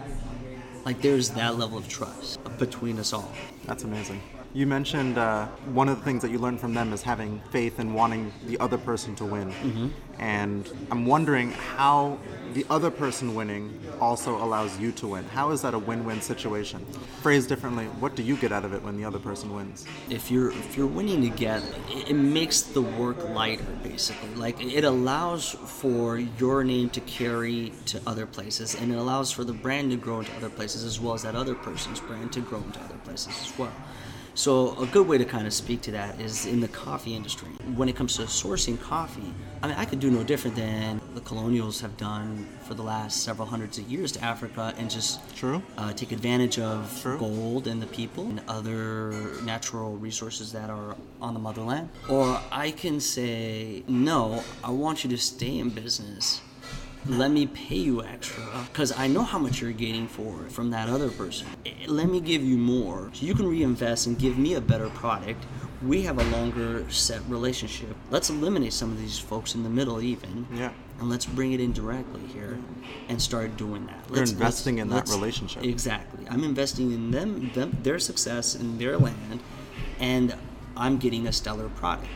Like 0.84 1.00
there's 1.00 1.30
that 1.30 1.56
level 1.56 1.78
of 1.78 1.88
trust 1.88 2.39
between 2.60 2.98
us 3.00 3.12
all. 3.12 3.32
That's 3.64 3.82
amazing. 3.82 4.20
You 4.52 4.66
mentioned 4.66 5.16
uh, 5.16 5.46
one 5.72 5.88
of 5.88 5.98
the 5.98 6.04
things 6.04 6.22
that 6.22 6.30
you 6.30 6.38
learned 6.38 6.60
from 6.60 6.74
them 6.74 6.92
is 6.92 7.02
having 7.02 7.40
faith 7.50 7.78
and 7.78 7.94
wanting 7.94 8.32
the 8.46 8.58
other 8.58 8.78
person 8.78 9.14
to 9.16 9.24
win. 9.24 9.52
Mm-hmm. 9.52 9.88
And 10.18 10.70
I'm 10.90 11.06
wondering 11.06 11.52
how 11.52 12.18
the 12.52 12.66
other 12.68 12.90
person 12.90 13.34
winning 13.34 13.80
also 14.00 14.42
allows 14.42 14.78
you 14.78 14.90
to 14.92 15.06
win. 15.06 15.24
How 15.24 15.50
is 15.50 15.62
that 15.62 15.72
a 15.72 15.78
win-win 15.78 16.20
situation? 16.20 16.84
Phrased 17.22 17.48
differently, 17.48 17.86
what 18.00 18.16
do 18.16 18.22
you 18.22 18.36
get 18.36 18.50
out 18.50 18.64
of 18.64 18.74
it 18.74 18.82
when 18.82 18.96
the 18.96 19.04
other 19.04 19.20
person 19.20 19.54
wins? 19.54 19.86
if 20.10 20.30
you're 20.30 20.50
if 20.50 20.76
you're 20.76 20.86
winning 20.86 21.22
together 21.22 21.66
it, 21.88 22.10
it 22.10 22.14
makes 22.14 22.62
the 22.62 22.82
work 22.82 23.28
lighter 23.30 23.64
basically 23.82 24.34
like 24.34 24.60
it 24.60 24.84
allows 24.84 25.50
for 25.50 26.18
your 26.18 26.64
name 26.64 26.90
to 26.90 27.00
carry 27.02 27.72
to 27.86 28.00
other 28.06 28.26
places 28.26 28.74
and 28.74 28.92
it 28.92 28.96
allows 28.96 29.30
for 29.30 29.44
the 29.44 29.52
brand 29.52 29.90
to 29.90 29.96
grow 29.96 30.18
into 30.18 30.32
other 30.36 30.50
places 30.50 30.84
as 30.84 30.98
well 31.00 31.14
as 31.14 31.22
that 31.22 31.34
other 31.34 31.54
person's 31.54 32.00
brand 32.00 32.32
to 32.32 32.40
grow 32.40 32.58
into 32.58 32.80
other 32.80 32.98
places 33.04 33.28
as 33.40 33.58
well 33.58 33.72
so 34.40 34.74
a 34.80 34.86
good 34.86 35.06
way 35.06 35.18
to 35.18 35.24
kind 35.24 35.46
of 35.46 35.52
speak 35.52 35.82
to 35.82 35.90
that 35.90 36.18
is 36.18 36.46
in 36.46 36.60
the 36.60 36.68
coffee 36.68 37.14
industry 37.14 37.50
when 37.74 37.90
it 37.90 37.94
comes 37.94 38.16
to 38.16 38.22
sourcing 38.22 38.80
coffee 38.80 39.34
i 39.62 39.68
mean 39.68 39.76
i 39.76 39.84
could 39.84 40.00
do 40.00 40.10
no 40.10 40.24
different 40.24 40.56
than 40.56 40.98
the 41.14 41.20
colonials 41.20 41.78
have 41.80 41.94
done 41.98 42.48
for 42.62 42.72
the 42.72 42.82
last 42.82 43.22
several 43.22 43.46
hundreds 43.46 43.76
of 43.76 43.84
years 43.90 44.12
to 44.12 44.24
africa 44.24 44.72
and 44.78 44.90
just 44.90 45.20
True. 45.36 45.62
uh, 45.76 45.92
take 45.92 46.12
advantage 46.12 46.58
of 46.58 46.98
True. 47.02 47.18
gold 47.18 47.66
and 47.66 47.82
the 47.82 47.86
people 47.88 48.24
and 48.28 48.40
other 48.48 49.12
natural 49.42 49.96
resources 49.96 50.52
that 50.52 50.70
are 50.70 50.96
on 51.20 51.34
the 51.34 51.40
motherland. 51.40 51.88
Or 52.08 52.40
I 52.50 52.70
can 52.70 53.00
say, 53.00 53.82
no, 53.88 54.42
I 54.64 54.70
want 54.70 55.04
you 55.04 55.10
to 55.10 55.18
stay 55.18 55.58
in 55.58 55.70
business. 55.70 56.40
Let 57.06 57.30
me 57.30 57.46
pay 57.46 57.76
you 57.76 58.04
extra 58.04 58.44
because 58.70 58.92
I 58.96 59.06
know 59.06 59.22
how 59.22 59.38
much 59.38 59.60
you're 59.62 59.72
getting 59.72 60.06
for 60.06 60.44
it 60.44 60.52
from 60.52 60.70
that 60.70 60.88
other 60.88 61.10
person. 61.10 61.46
Eh, 61.64 61.70
Let 61.86 62.08
me 62.10 62.20
give 62.20 62.42
you 62.42 62.58
more 62.58 63.10
so 63.14 63.24
you 63.24 63.34
can 63.34 63.46
reinvest 63.48 64.06
and 64.06 64.18
give 64.18 64.36
me 64.38 64.54
a 64.54 64.60
better 64.60 64.90
product. 64.90 65.44
We 65.82 66.02
have 66.02 66.18
a 66.18 66.24
longer 66.24 66.84
set 66.90 67.22
relationship. 67.26 67.96
Let's 68.10 68.28
eliminate 68.28 68.74
some 68.74 68.90
of 68.92 68.98
these 68.98 69.18
folks 69.18 69.54
in 69.54 69.62
the 69.62 69.70
middle, 69.70 70.02
even 70.02 70.46
Yeah. 70.54 70.72
and 70.98 71.08
let's 71.08 71.24
bring 71.24 71.52
it 71.52 71.60
in 71.60 71.72
directly 71.72 72.20
here 72.34 72.58
and 73.08 73.20
start 73.20 73.56
doing 73.56 73.86
that. 73.86 74.04
You're 74.10 74.18
Let's- 74.18 74.32
investing 74.32 74.76
let's- 74.76 74.82
in 74.82 74.88
that 74.90 75.08
relationship. 75.08 75.64
Exactly. 75.64 76.26
I'm 76.28 76.44
investing 76.44 76.92
in 76.92 77.10
them, 77.12 77.50
them, 77.54 77.78
their 77.82 77.98
success 77.98 78.54
in 78.54 78.76
their 78.76 78.98
land, 78.98 79.40
and 79.98 80.34
I'm 80.76 80.98
getting 80.98 81.26
a 81.26 81.32
stellar 81.32 81.68
product. 81.70 82.08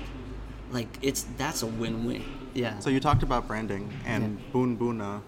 like 0.73 0.99
it's 1.03 1.25
that's 1.39 1.63
a 1.63 1.67
win-win. 1.67 2.25
Yeah. 2.55 2.79
So 2.79 2.91
you 2.91 3.01
talked 3.01 3.23
about 3.23 3.47
branding 3.47 3.91
and 4.07 4.39
Boon 4.53 4.77
Boona, 4.77 5.21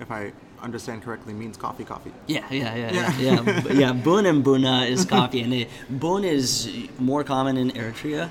if 0.00 0.10
I 0.10 0.32
understand 0.62 1.02
correctly, 1.02 1.32
means 1.32 1.56
coffee 1.56 1.84
coffee. 1.84 2.12
Yeah, 2.28 2.44
yeah, 2.50 2.74
yeah, 2.74 2.92
Yeah. 2.92 3.18
yeah, 3.18 3.42
yeah. 3.50 3.72
Yeah. 3.82 3.92
Bun 3.92 4.26
and 4.26 4.44
Buna 4.44 4.88
is 4.88 5.04
coffee, 5.04 5.40
and 5.40 5.52
it, 5.52 5.68
Bun 5.90 6.24
is 6.24 6.68
more 6.98 7.24
common 7.24 7.56
in 7.56 7.70
Eritrea. 7.72 8.28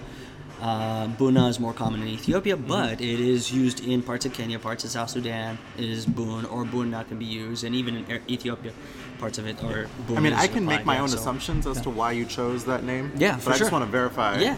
Uh, 0.61 1.07
Buna 1.19 1.49
is 1.49 1.59
more 1.59 1.73
common 1.73 2.01
in 2.03 2.07
Ethiopia, 2.07 2.55
Mm-hmm. 2.55 2.67
but 2.67 3.01
it 3.01 3.19
is 3.19 3.51
used 3.51 3.83
in 3.85 4.01
parts 4.03 4.25
of 4.27 4.31
Kenya, 4.33 4.59
parts 4.59 4.83
of 4.85 4.91
South 4.91 5.09
Sudan. 5.09 5.57
Is 5.77 6.05
Bun 6.05 6.45
or 6.45 6.63
Buna 6.63 7.05
can 7.07 7.17
be 7.17 7.25
used, 7.25 7.63
and 7.65 7.73
even 7.75 7.95
in 7.97 8.05
Er- 8.11 8.21
Ethiopia, 8.29 8.71
parts 9.19 9.37
of 9.39 9.45
it 9.47 9.61
are. 9.63 9.87
Bun 10.07 10.17
I 10.17 10.19
mean, 10.21 10.33
I 10.33 10.47
can 10.47 10.65
make 10.65 10.85
my 10.85 10.95
yeah, 10.95 11.01
own 11.01 11.09
so- 11.09 11.17
assumptions 11.17 11.65
as 11.67 11.81
to 11.81 11.89
why 11.89 12.11
you 12.13 12.25
chose 12.25 12.63
that 12.65 12.83
name. 12.85 13.11
Yeah, 13.17 13.39
but 13.43 13.55
I 13.55 13.57
just 13.57 13.71
want 13.73 13.83
to 13.85 13.91
verify. 13.91 14.39
Yeah. 14.39 14.55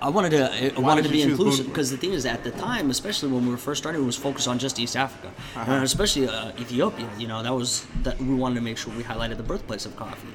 I 0.00 0.08
wanted 0.10 0.30
to 0.30 0.42
I 0.52 0.68
Why 0.80 0.88
wanted 0.88 1.02
to 1.04 1.08
be 1.10 1.22
inclusive 1.22 1.66
because 1.66 1.90
the 1.90 1.96
thing 1.96 2.12
is 2.12 2.24
at 2.26 2.44
the 2.44 2.50
time, 2.52 2.90
especially 2.90 3.30
when 3.32 3.44
we 3.46 3.50
were 3.50 3.56
first 3.68 3.82
starting, 3.82 4.00
it 4.02 4.04
was 4.04 4.16
focused 4.16 4.46
on 4.48 4.58
just 4.58 4.78
East 4.78 4.96
Africa, 4.96 5.28
Uh-huh. 5.56 5.72
and 5.72 5.84
especially 5.84 6.28
uh, 6.28 6.52
Ethiopia. 6.64 7.08
You 7.18 7.26
know, 7.28 7.42
that 7.42 7.52
was 7.54 7.84
that 8.04 8.18
we 8.18 8.34
wanted 8.34 8.56
to 8.56 8.60
make 8.68 8.78
sure 8.78 8.92
we 8.94 9.02
highlighted 9.02 9.36
the 9.38 9.42
birthplace 9.52 9.84
of 9.86 9.96
coffee. 9.96 10.28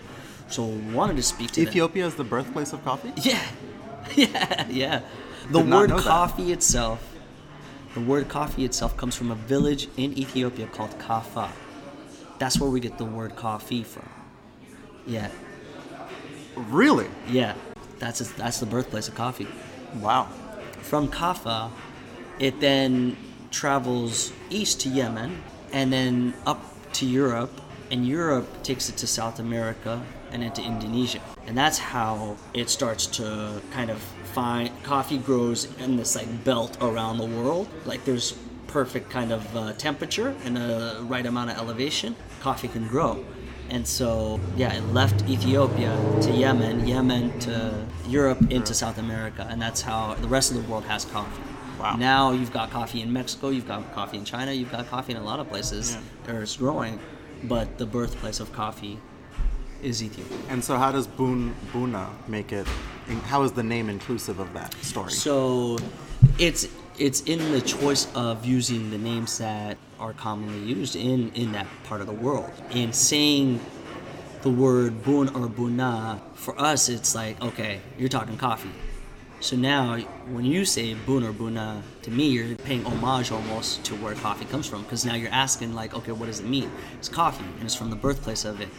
So 0.49 0.65
we 0.65 0.93
wanted 0.93 1.15
to 1.17 1.23
speak 1.23 1.51
to. 1.51 1.61
Ethiopia 1.61 2.05
is 2.07 2.15
the 2.15 2.23
birthplace 2.35 2.71
of 2.73 2.83
coffee. 2.83 3.11
Yeah, 3.31 3.43
yeah, 4.15 4.67
yeah. 4.69 5.01
The 5.51 5.61
Did 5.61 5.71
word 5.73 5.89
know 5.91 5.97
that. 5.99 6.05
coffee 6.17 6.51
itself, 6.57 6.99
the 7.93 8.01
word 8.01 8.27
coffee 8.29 8.63
itself 8.65 8.95
comes 8.97 9.15
from 9.15 9.31
a 9.31 9.35
village 9.53 9.87
in 9.97 10.17
Ethiopia 10.17 10.67
called 10.67 10.93
Kafa. 10.99 11.49
That's 12.39 12.57
where 12.59 12.69
we 12.69 12.79
get 12.79 12.97
the 12.97 13.05
word 13.19 13.35
coffee 13.35 13.83
from. 13.83 14.07
Yeah, 15.05 15.29
Really? 16.55 17.07
yeah. 17.29 17.53
That's 17.99 18.19
that's 18.33 18.59
the 18.59 18.65
birthplace 18.65 19.07
of 19.07 19.15
coffee. 19.15 19.47
Wow. 20.01 20.27
From 20.81 21.07
Kaffa, 21.09 21.71
it 22.39 22.59
then 22.59 23.17
travels 23.51 24.31
east 24.49 24.81
to 24.81 24.89
Yemen 24.89 25.41
and 25.73 25.91
then 25.91 26.33
up 26.45 26.61
to 26.93 27.05
Europe, 27.05 27.51
and 27.91 28.07
Europe 28.07 28.63
takes 28.63 28.89
it 28.89 28.97
to 28.97 29.07
South 29.07 29.39
America 29.39 30.01
and 30.31 30.43
into 30.43 30.61
Indonesia. 30.61 31.21
And 31.45 31.57
that's 31.57 31.77
how 31.77 32.37
it 32.53 32.69
starts 32.69 33.07
to 33.17 33.61
kind 33.71 33.89
of 33.89 33.99
find 34.33 34.71
coffee 34.83 35.17
grows 35.17 35.65
in 35.79 35.95
this 35.95 36.15
like 36.15 36.43
belt 36.43 36.77
around 36.81 37.17
the 37.17 37.25
world. 37.25 37.67
Like 37.85 38.03
there's 38.05 38.33
perfect 38.67 39.09
kind 39.09 39.31
of 39.31 39.55
uh, 39.55 39.73
temperature 39.73 40.35
and 40.43 40.57
a 40.57 40.99
right 41.03 41.25
amount 41.25 41.51
of 41.51 41.57
elevation, 41.57 42.15
coffee 42.41 42.67
can 42.67 42.87
grow. 42.87 43.23
And 43.69 43.87
so, 43.87 44.39
yeah, 44.55 44.73
it 44.73 44.83
left 44.93 45.27
Ethiopia 45.29 45.95
to 46.21 46.31
Yemen, 46.31 46.87
Yemen 46.87 47.37
to 47.39 47.85
Europe, 48.07 48.39
into 48.49 48.73
South 48.73 48.97
America, 48.97 49.45
and 49.49 49.61
that's 49.61 49.81
how 49.81 50.13
the 50.15 50.27
rest 50.27 50.51
of 50.51 50.63
the 50.63 50.71
world 50.71 50.85
has 50.85 51.05
coffee. 51.05 51.43
Wow. 51.79 51.95
Now 51.95 52.31
you've 52.31 52.53
got 52.53 52.71
coffee 52.71 53.01
in 53.01 53.11
Mexico, 53.13 53.49
you've 53.49 53.67
got 53.67 53.93
coffee 53.93 54.17
in 54.17 54.25
China, 54.25 54.51
you've 54.51 54.71
got 54.71 54.87
coffee 54.87 55.11
in 55.13 55.17
a 55.17 55.23
lot 55.23 55.39
of 55.39 55.47
places 55.49 55.95
where 56.25 56.41
it's 56.41 56.55
growing, 56.55 56.99
but 57.43 57.77
the 57.77 57.85
birthplace 57.85 58.39
of 58.39 58.51
coffee 58.51 58.99
is 59.83 60.01
Ethiopia. 60.01 60.37
And 60.49 60.63
so, 60.63 60.77
how 60.77 60.91
does 60.91 61.05
Boon 61.05 61.53
Boona 61.71 62.09
make 62.27 62.51
it? 62.51 62.67
How 63.25 63.43
is 63.43 63.51
the 63.51 63.63
name 63.63 63.89
inclusive 63.89 64.39
of 64.39 64.51
that 64.53 64.73
story? 64.75 65.11
So 65.11 65.77
it's 66.39 66.67
it's 66.97 67.21
in 67.21 67.51
the 67.51 67.61
choice 67.61 68.07
of 68.15 68.45
using 68.45 68.89
the 68.89 68.97
names 68.97 69.37
that 69.37 69.77
are 69.99 70.13
commonly 70.13 70.67
used 70.67 70.95
in 70.95 71.31
in 71.33 71.51
that 71.51 71.67
part 71.83 72.01
of 72.01 72.07
the 72.07 72.13
world. 72.13 72.49
And 72.71 72.93
saying 72.93 73.59
the 74.41 74.49
word 74.49 75.03
bun 75.03 75.29
or 75.29 75.47
buna 75.47 76.19
for 76.33 76.59
us 76.59 76.89
it's 76.89 77.15
like 77.15 77.41
okay, 77.41 77.81
you're 77.97 78.09
talking 78.09 78.37
coffee. 78.37 78.71
So 79.39 79.55
now 79.55 79.97
when 80.27 80.45
you 80.45 80.65
say 80.65 80.95
bun 80.95 81.23
or 81.23 81.33
buna 81.33 81.81
to 82.03 82.11
me 82.11 82.29
you're 82.29 82.55
paying 82.55 82.83
homage 82.85 83.31
almost 83.31 83.83
to 83.85 83.95
where 83.95 84.15
coffee 84.15 84.45
comes 84.45 84.67
from 84.67 84.83
because 84.83 85.05
now 85.05 85.15
you're 85.15 85.31
asking 85.31 85.75
like 85.75 85.93
okay, 85.93 86.11
what 86.11 86.25
does 86.25 86.39
it 86.39 86.47
mean? 86.47 86.71
It's 86.97 87.09
coffee 87.09 87.45
and 87.45 87.63
it's 87.63 87.75
from 87.75 87.89
the 87.89 87.95
birthplace 87.95 88.45
of 88.45 88.59
it. 88.61 88.69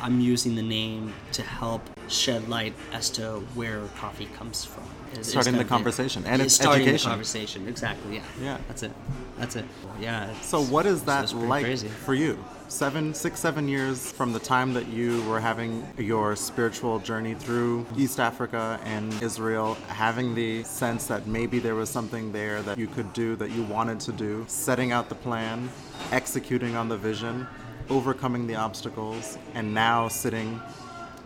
I'm 0.00 0.20
using 0.20 0.56
the 0.56 0.62
name 0.62 1.14
to 1.32 1.42
help 1.42 1.82
shed 2.12 2.48
light 2.48 2.74
as 2.92 3.10
to 3.10 3.40
where 3.54 3.80
coffee 3.98 4.28
comes 4.38 4.64
from. 4.64 4.84
It's- 5.12 5.18
it's 5.26 5.30
Starting 5.30 5.54
kind 5.54 5.64
the 5.64 5.68
conversation, 5.68 6.24
and 6.26 6.40
it's 6.40 6.54
starting 6.54 6.82
education. 6.82 7.08
the 7.08 7.12
conversation. 7.12 7.68
Exactly. 7.68 8.14
Yeah. 8.16 8.22
Yeah. 8.40 8.58
That's 8.68 8.82
it. 8.82 8.92
That's 9.38 9.56
it. 9.56 9.64
Yeah. 10.00 10.32
So 10.40 10.62
what 10.62 10.86
is 10.86 11.02
that 11.02 11.24
it's 11.24 11.32
pretty 11.32 11.46
like 11.48 11.64
Crazy. 11.64 11.88
for 11.88 12.14
you? 12.14 12.42
Seven, 12.68 13.12
six, 13.12 13.38
seven 13.38 13.68
years 13.68 14.10
from 14.10 14.32
the 14.32 14.38
time 14.38 14.72
that 14.72 14.88
you 14.88 15.22
were 15.24 15.38
having 15.40 15.86
your 15.98 16.34
spiritual 16.36 16.98
journey 17.00 17.34
through 17.34 17.84
East 17.98 18.18
Africa 18.18 18.80
and 18.84 19.12
Israel, 19.22 19.76
having 19.88 20.34
the 20.34 20.62
sense 20.64 21.04
that 21.08 21.26
maybe 21.26 21.58
there 21.58 21.74
was 21.74 21.90
something 21.90 22.32
there 22.32 22.62
that 22.62 22.78
you 22.78 22.86
could 22.86 23.12
do, 23.12 23.36
that 23.36 23.50
you 23.50 23.62
wanted 23.64 24.00
to 24.00 24.12
do, 24.12 24.46
setting 24.48 24.90
out 24.92 25.10
the 25.10 25.14
plan, 25.14 25.68
executing 26.10 26.74
on 26.74 26.88
the 26.88 26.96
vision, 26.96 27.46
overcoming 27.90 28.46
the 28.46 28.54
obstacles, 28.54 29.36
and 29.54 29.74
now 29.74 30.08
sitting 30.08 30.58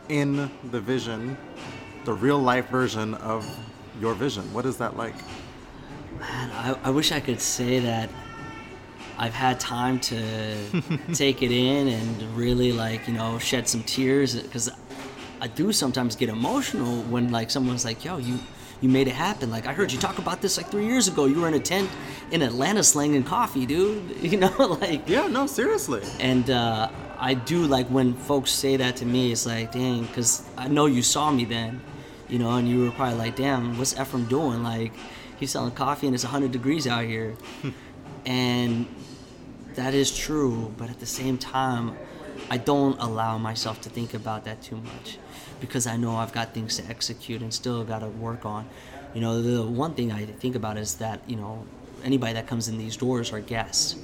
in 0.09 0.51
the 0.71 0.81
vision, 0.81 1.37
the 2.05 2.13
real 2.13 2.39
life 2.39 2.69
version 2.69 3.15
of 3.15 3.47
your 4.01 4.15
vision. 4.15 4.53
What 4.53 4.67
is 4.67 4.77
that 4.79 4.97
like? 4.97 5.15
Man, 6.19 6.51
I, 6.53 6.77
I 6.85 6.91
wish 6.91 7.13
I 7.13 7.21
could 7.21 7.41
say 7.41 7.79
that 7.81 8.09
I've 9.19 9.35
had 9.35 9.59
time 9.61 10.01
to 10.01 10.57
take 11.15 11.43
it 11.43 11.51
in 11.51 11.89
and 11.89 12.23
really 12.37 12.73
like 12.73 13.07
you 13.09 13.15
know 13.15 13.39
shed 13.39 13.69
some 13.69 13.83
tears 13.83 14.41
because 14.41 14.71
I 15.41 15.49
do 15.49 15.73
sometimes 15.73 16.17
get 16.17 16.29
emotional 16.29 17.03
when 17.03 17.31
like 17.31 17.51
someone's 17.51 17.85
like, 17.85 18.05
"Yo, 18.05 18.19
you." 18.19 18.39
You 18.83 18.91
made 18.91 19.09
it 19.09 19.15
happen. 19.15 19.51
Like 19.51 19.67
I 19.67 19.73
heard 19.73 19.91
you 19.91 19.99
talk 19.99 20.19
about 20.19 20.43
this 20.43 20.59
like 20.59 20.67
three 20.67 20.85
years 20.85 21.09
ago. 21.09 21.25
You 21.25 21.41
were 21.41 21.49
in 21.49 21.55
a 21.55 21.59
tent 21.59 21.89
in 22.31 22.43
Atlanta 22.43 22.83
slanging 22.83 23.25
coffee, 23.25 23.65
dude. 23.65 24.17
You 24.21 24.37
know, 24.37 24.55
like 24.83 25.09
Yeah, 25.09 25.29
no, 25.29 25.47
seriously. 25.47 26.03
And 26.21 26.51
uh, 26.51 26.91
I 27.19 27.35
do 27.35 27.67
like 27.67 27.87
when 27.89 28.15
folks 28.15 28.51
say 28.51 28.77
that 28.77 28.97
to 28.97 29.07
me, 29.07 29.33
it's 29.33 29.47
like, 29.47 29.73
dang, 29.73 30.05
because 30.05 30.43
I 30.57 30.69
know 30.69 30.87
you 30.87 31.03
saw 31.03 31.31
me 31.31 31.45
then, 31.45 31.81
you 32.29 32.39
know, 32.39 32.51
and 32.51 32.69
you 32.69 32.85
were 32.85 32.91
probably 32.91 33.19
like, 33.19 33.37
damn, 33.37 33.79
what's 33.79 33.95
Efrem 33.95 34.29
doing? 34.29 34.63
Like, 34.63 34.93
he's 35.39 35.51
selling 35.51 35.73
coffee 35.73 36.07
and 36.07 36.15
it's 36.15 36.25
100 36.25 36.53
degrees 36.53 36.87
out 36.87 37.05
here. 37.05 37.35
and 38.27 38.87
that 39.75 39.95
is 39.95 40.17
true, 40.17 40.75
but 40.77 40.91
at 40.91 41.01
the 41.01 41.07
same 41.07 41.39
time, 41.39 41.97
I 42.51 42.59
don't 42.59 42.99
allow 43.01 43.39
myself 43.39 43.81
to 43.83 43.91
think 43.91 44.15
about 44.15 44.45
that 44.45 44.63
too 44.63 44.77
much 44.77 45.19
because 45.61 45.87
I 45.87 45.97
know 45.97 46.17
I've 46.17 46.33
got 46.33 46.53
things 46.53 46.77
to 46.77 46.87
execute 46.89 47.43
and 47.43 47.53
still 47.53 47.83
got 47.85 48.01
to 48.01 48.09
work 48.09 48.45
on. 48.45 48.69
You 49.15 49.21
know, 49.21 49.41
the 49.41 49.63
one 49.63 49.95
thing 49.95 50.13
I 50.13 50.27
think 50.27 50.55
about 50.55 50.77
is 50.77 50.97
that, 50.97 51.21
you 51.27 51.37
know, 51.37 51.65
anybody 52.05 52.35
that 52.35 52.47
comes 52.47 52.69
in 52.69 52.79
these 52.79 52.97
doors 52.97 53.33
are 53.33 53.41
guests. 53.41 53.97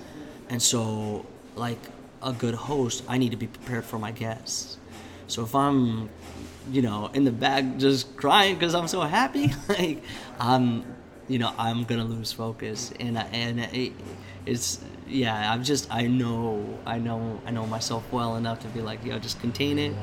And 0.49 0.63
so, 0.63 1.27
like 1.57 1.79
a 2.23 2.33
good 2.33 2.55
host, 2.55 3.03
I 3.09 3.19
need 3.19 3.31
to 3.31 3.37
be 3.37 3.47
prepared 3.47 3.85
for 3.85 3.99
my 3.99 4.13
guests. 4.13 4.79
So 5.27 5.43
if 5.43 5.55
I'm, 5.55 6.11
you 6.71 6.83
know, 6.83 7.11
in 7.15 7.25
the 7.25 7.33
back 7.33 7.79
just 7.79 8.17
crying 8.17 8.55
because 8.55 8.75
I'm 8.75 8.89
so 8.89 9.01
happy, 9.01 9.53
like 9.69 10.03
I'm, 10.39 10.85
you 11.29 11.39
know, 11.39 11.53
I'm 11.59 11.85
gonna 11.85 12.05
lose 12.05 12.33
focus, 12.33 12.93
and 13.01 13.17
and 13.19 13.61
it, 13.61 13.93
it's 14.47 14.81
yeah, 15.07 15.53
I'm 15.53 15.65
just 15.65 15.93
I 15.93 16.07
know 16.07 16.79
I 16.85 16.99
know 16.99 17.41
I 17.47 17.51
know 17.51 17.67
myself 17.67 18.05
well 18.13 18.37
enough 18.37 18.61
to 18.61 18.69
be 18.69 18.81
like, 18.81 19.05
yo, 19.05 19.19
just 19.19 19.41
contain 19.41 19.79
it. 19.79 19.95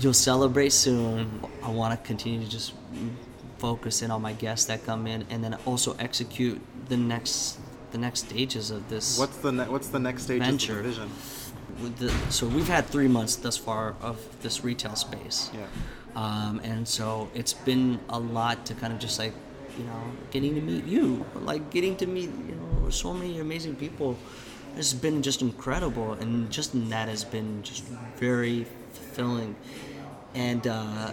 You'll 0.00 0.12
celebrate 0.12 0.70
soon. 0.70 1.40
I 1.62 1.70
want 1.70 1.98
to 1.98 2.06
continue 2.06 2.40
to 2.40 2.50
just 2.50 2.74
focus 3.58 4.02
in 4.02 4.10
on 4.10 4.20
my 4.20 4.32
guests 4.32 4.66
that 4.66 4.84
come 4.84 5.06
in, 5.06 5.24
and 5.30 5.42
then 5.42 5.54
also 5.66 5.94
execute 5.98 6.60
the 6.88 6.96
next 6.96 7.58
the 7.94 7.98
next 7.98 8.26
stages 8.26 8.72
of 8.72 8.88
this. 8.88 9.18
What's 9.18 9.36
the 9.38 9.52
ne- 9.52 9.68
what's 9.68 9.88
the 9.88 10.00
next 10.00 10.24
stage 10.24 10.40
of 10.40 10.46
Venture. 10.48 10.82
the 10.82 10.82
vision? 10.82 11.10
the, 11.98 12.10
so 12.28 12.46
we've 12.46 12.68
had 12.68 12.86
three 12.86 13.08
months 13.08 13.36
thus 13.36 13.56
far 13.56 13.94
of 14.02 14.18
this 14.42 14.64
retail 14.64 14.96
space. 14.96 15.50
Yeah. 15.54 15.66
Um, 16.16 16.60
and 16.64 16.86
so 16.86 17.30
it's 17.34 17.52
been 17.54 18.00
a 18.08 18.18
lot 18.18 18.66
to 18.66 18.74
kind 18.74 18.92
of 18.92 18.98
just 18.98 19.18
like, 19.18 19.32
you 19.78 19.84
know, 19.84 20.02
getting 20.32 20.54
to 20.56 20.60
meet 20.60 20.84
you, 20.86 21.24
like 21.34 21.70
getting 21.70 21.96
to 21.98 22.06
meet, 22.06 22.30
you 22.48 22.56
know, 22.56 22.90
so 22.90 23.14
many 23.14 23.38
amazing 23.38 23.76
people. 23.76 24.18
It's 24.76 24.92
been 24.92 25.22
just 25.22 25.40
incredible, 25.40 26.14
and 26.14 26.50
just 26.50 26.74
in 26.74 26.88
that 26.90 27.08
has 27.08 27.22
been 27.22 27.62
just 27.62 27.84
very 28.18 28.66
fulfilling, 28.92 29.54
and 30.34 30.66
uh, 30.66 31.12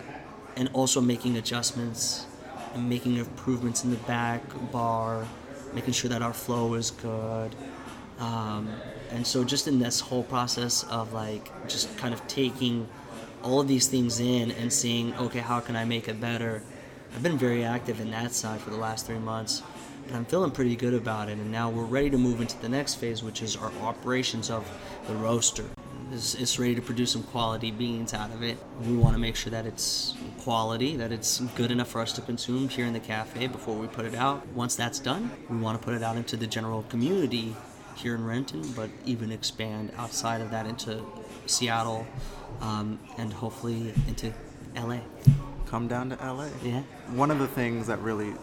and 0.55 0.67
also 0.73 0.99
making 0.99 1.37
adjustments 1.37 2.25
and 2.73 2.89
making 2.89 3.17
improvements 3.17 3.83
in 3.83 3.91
the 3.91 4.01
back 4.07 4.41
bar, 4.71 5.27
making 5.73 5.93
sure 5.93 6.09
that 6.09 6.21
our 6.21 6.33
flow 6.33 6.73
is 6.75 6.91
good. 6.91 7.55
Um, 8.19 8.69
and 9.11 9.25
so 9.25 9.43
just 9.43 9.67
in 9.67 9.79
this 9.79 9.99
whole 9.99 10.23
process 10.23 10.83
of 10.83 11.13
like 11.13 11.51
just 11.67 11.95
kind 11.97 12.13
of 12.13 12.25
taking 12.27 12.87
all 13.43 13.59
of 13.59 13.67
these 13.67 13.87
things 13.87 14.19
in 14.19 14.51
and 14.51 14.71
seeing 14.71 15.15
okay 15.15 15.39
how 15.39 15.59
can 15.59 15.75
i 15.75 15.83
make 15.83 16.07
it 16.07 16.21
better? 16.21 16.61
I've 17.15 17.23
been 17.23 17.37
very 17.37 17.63
active 17.63 17.99
in 17.99 18.11
that 18.11 18.31
side 18.33 18.61
for 18.61 18.69
the 18.69 18.77
last 18.77 19.07
three 19.07 19.19
months 19.19 19.63
and 20.07 20.15
i'm 20.15 20.25
feeling 20.25 20.51
pretty 20.51 20.75
good 20.75 20.93
about 20.93 21.29
it. 21.29 21.39
And 21.39 21.51
now 21.51 21.69
we're 21.69 21.83
ready 21.83 22.09
to 22.11 22.17
move 22.17 22.41
into 22.41 22.57
the 22.59 22.69
next 22.69 22.95
phase 22.95 23.23
which 23.23 23.41
is 23.41 23.55
our 23.55 23.71
operations 23.81 24.51
of 24.51 24.69
the 25.07 25.15
roaster 25.15 25.65
is, 26.13 26.35
is 26.35 26.59
ready 26.59 26.75
to 26.75 26.81
produce 26.81 27.11
some 27.11 27.23
quality 27.23 27.71
beans 27.71 28.13
out 28.13 28.31
of 28.31 28.43
it. 28.43 28.57
We 28.85 28.95
want 28.95 29.13
to 29.15 29.19
make 29.19 29.35
sure 29.35 29.51
that 29.51 29.65
it's 29.65 30.15
quality, 30.39 30.95
that 30.97 31.11
it's 31.11 31.39
good 31.55 31.71
enough 31.71 31.89
for 31.89 32.01
us 32.01 32.11
to 32.13 32.21
consume 32.21 32.69
here 32.69 32.85
in 32.85 32.93
the 32.93 32.99
cafe 32.99 33.47
before 33.47 33.75
we 33.75 33.87
put 33.87 34.05
it 34.05 34.15
out. 34.15 34.45
Once 34.49 34.75
that's 34.75 34.99
done, 34.99 35.31
we 35.49 35.57
want 35.57 35.79
to 35.79 35.83
put 35.83 35.93
it 35.93 36.03
out 36.03 36.17
into 36.17 36.37
the 36.37 36.47
general 36.47 36.83
community 36.83 37.55
here 37.95 38.15
in 38.15 38.25
Renton, 38.25 38.61
but 38.73 38.89
even 39.05 39.31
expand 39.31 39.91
outside 39.97 40.41
of 40.41 40.51
that 40.51 40.65
into 40.65 41.03
Seattle 41.45 42.05
um, 42.61 42.99
and 43.17 43.31
hopefully 43.31 43.93
into 44.07 44.33
LA. 44.75 44.99
Come 45.65 45.87
down 45.87 46.09
to 46.09 46.15
LA. 46.15 46.47
Yeah. 46.63 46.81
One 47.09 47.31
of 47.31 47.39
the 47.39 47.47
things 47.47 47.87
that 47.87 47.99
really 47.99 48.33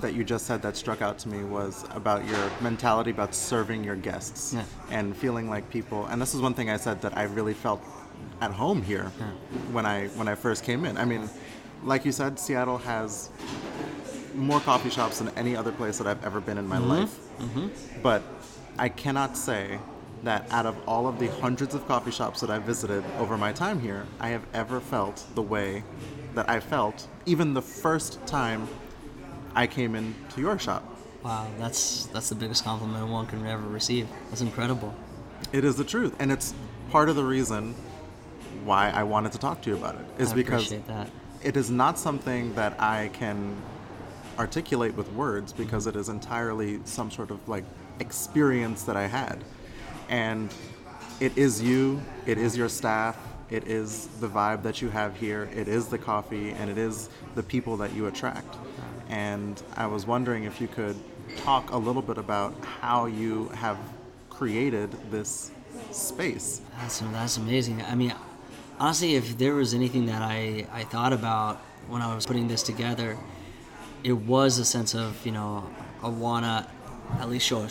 that 0.00 0.14
you 0.14 0.24
just 0.24 0.46
said 0.46 0.62
that 0.62 0.76
struck 0.76 1.02
out 1.02 1.18
to 1.18 1.28
me 1.28 1.44
was 1.44 1.84
about 1.90 2.26
your 2.26 2.50
mentality 2.60 3.10
about 3.10 3.34
serving 3.34 3.84
your 3.84 3.96
guests 3.96 4.54
Yeah. 4.54 4.64
and 4.90 5.16
feeling 5.16 5.50
like 5.50 5.68
people 5.70 6.06
and 6.06 6.20
this 6.20 6.34
is 6.34 6.40
one 6.40 6.54
thing 6.54 6.70
I 6.70 6.76
said 6.76 7.02
that 7.02 7.16
I 7.16 7.24
really 7.24 7.54
felt 7.54 7.82
at 8.40 8.50
home 8.50 8.82
here 8.82 9.12
Yeah. 9.18 9.26
when 9.72 9.86
I 9.86 10.08
when 10.08 10.28
I 10.28 10.34
first 10.34 10.64
came 10.64 10.84
in. 10.84 10.96
I 10.96 11.04
mean, 11.04 11.28
like 11.84 12.04
you 12.04 12.12
said, 12.12 12.38
Seattle 12.38 12.78
has 12.78 13.30
more 14.34 14.60
coffee 14.60 14.90
shops 14.90 15.18
than 15.18 15.28
any 15.30 15.56
other 15.56 15.72
place 15.72 15.98
that 15.98 16.06
I've 16.06 16.24
ever 16.24 16.40
been 16.40 16.58
in 16.58 16.66
my 16.66 16.78
mm-hmm. 16.78 16.88
life. 16.88 17.18
Mm-hmm. 17.38 17.68
But 18.02 18.22
I 18.78 18.88
cannot 18.88 19.36
say 19.36 19.78
that 20.22 20.46
out 20.50 20.66
of 20.66 20.76
all 20.86 21.06
of 21.06 21.18
the 21.18 21.28
hundreds 21.40 21.74
of 21.74 21.86
coffee 21.88 22.10
shops 22.10 22.40
that 22.40 22.50
I've 22.50 22.62
visited 22.62 23.04
over 23.18 23.38
my 23.38 23.52
time 23.52 23.80
here, 23.80 24.06
I 24.20 24.28
have 24.28 24.44
ever 24.52 24.80
felt 24.80 25.24
the 25.34 25.42
way 25.42 25.82
that 26.34 26.48
I 26.48 26.60
felt 26.60 27.08
even 27.26 27.54
the 27.54 27.62
first 27.62 28.24
time 28.26 28.68
I 29.54 29.66
came 29.66 29.94
into 29.94 30.40
your 30.40 30.58
shop. 30.58 30.84
Wow, 31.22 31.48
that's 31.58 32.06
that's 32.06 32.28
the 32.28 32.34
biggest 32.34 32.64
compliment 32.64 33.08
one 33.08 33.26
can 33.26 33.46
ever 33.46 33.66
receive. 33.66 34.08
That's 34.30 34.40
incredible. 34.40 34.94
It 35.52 35.64
is 35.64 35.76
the 35.76 35.84
truth, 35.84 36.14
and 36.18 36.32
it's 36.32 36.54
part 36.90 37.08
of 37.08 37.16
the 37.16 37.24
reason 37.24 37.74
why 38.64 38.90
I 38.90 39.02
wanted 39.02 39.32
to 39.32 39.38
talk 39.38 39.62
to 39.62 39.70
you 39.70 39.76
about 39.76 39.96
it. 39.96 40.06
Is 40.18 40.32
I 40.32 40.34
because 40.34 40.70
that. 40.70 41.10
it 41.42 41.56
is 41.56 41.70
not 41.70 41.98
something 41.98 42.54
that 42.54 42.80
I 42.80 43.08
can 43.12 43.56
articulate 44.38 44.94
with 44.94 45.10
words 45.12 45.52
because 45.52 45.86
mm-hmm. 45.86 45.98
it 45.98 46.00
is 46.00 46.08
entirely 46.08 46.80
some 46.84 47.10
sort 47.10 47.30
of 47.30 47.46
like 47.48 47.64
experience 47.98 48.84
that 48.84 48.96
I 48.96 49.06
had. 49.06 49.44
And 50.08 50.52
it 51.20 51.36
is 51.36 51.62
you, 51.62 52.00
it 52.26 52.38
is 52.38 52.56
your 52.56 52.68
staff, 52.68 53.16
it 53.50 53.66
is 53.66 54.06
the 54.20 54.28
vibe 54.28 54.62
that 54.62 54.80
you 54.80 54.88
have 54.88 55.16
here, 55.16 55.50
it 55.54 55.68
is 55.68 55.88
the 55.88 55.98
coffee, 55.98 56.50
and 56.52 56.70
it 56.70 56.78
is 56.78 57.10
the 57.34 57.42
people 57.42 57.76
that 57.76 57.92
you 57.94 58.06
attract. 58.06 58.56
And 59.08 59.62
I 59.76 59.86
was 59.86 60.06
wondering 60.06 60.44
if 60.44 60.60
you 60.60 60.68
could 60.68 60.96
talk 61.36 61.70
a 61.72 61.76
little 61.76 62.02
bit 62.02 62.16
about 62.16 62.54
how 62.64 63.06
you 63.06 63.48
have 63.48 63.76
created 64.30 64.90
this 65.10 65.50
space. 65.90 66.62
That's 66.78 67.00
that's 67.00 67.36
amazing. 67.36 67.82
I 67.82 67.94
mean, 67.94 68.14
honestly, 68.78 69.16
if 69.16 69.36
there 69.36 69.54
was 69.54 69.74
anything 69.74 70.06
that 70.06 70.22
I 70.22 70.66
I 70.72 70.84
thought 70.84 71.12
about 71.12 71.58
when 71.88 72.02
I 72.02 72.14
was 72.14 72.26
putting 72.26 72.48
this 72.48 72.62
together, 72.62 73.18
it 74.04 74.12
was 74.12 74.58
a 74.58 74.64
sense 74.64 74.94
of 74.94 75.24
you 75.26 75.32
know 75.32 75.68
I 76.02 76.08
wanna 76.08 76.66
at 77.18 77.28
least 77.28 77.46
show 77.46 77.66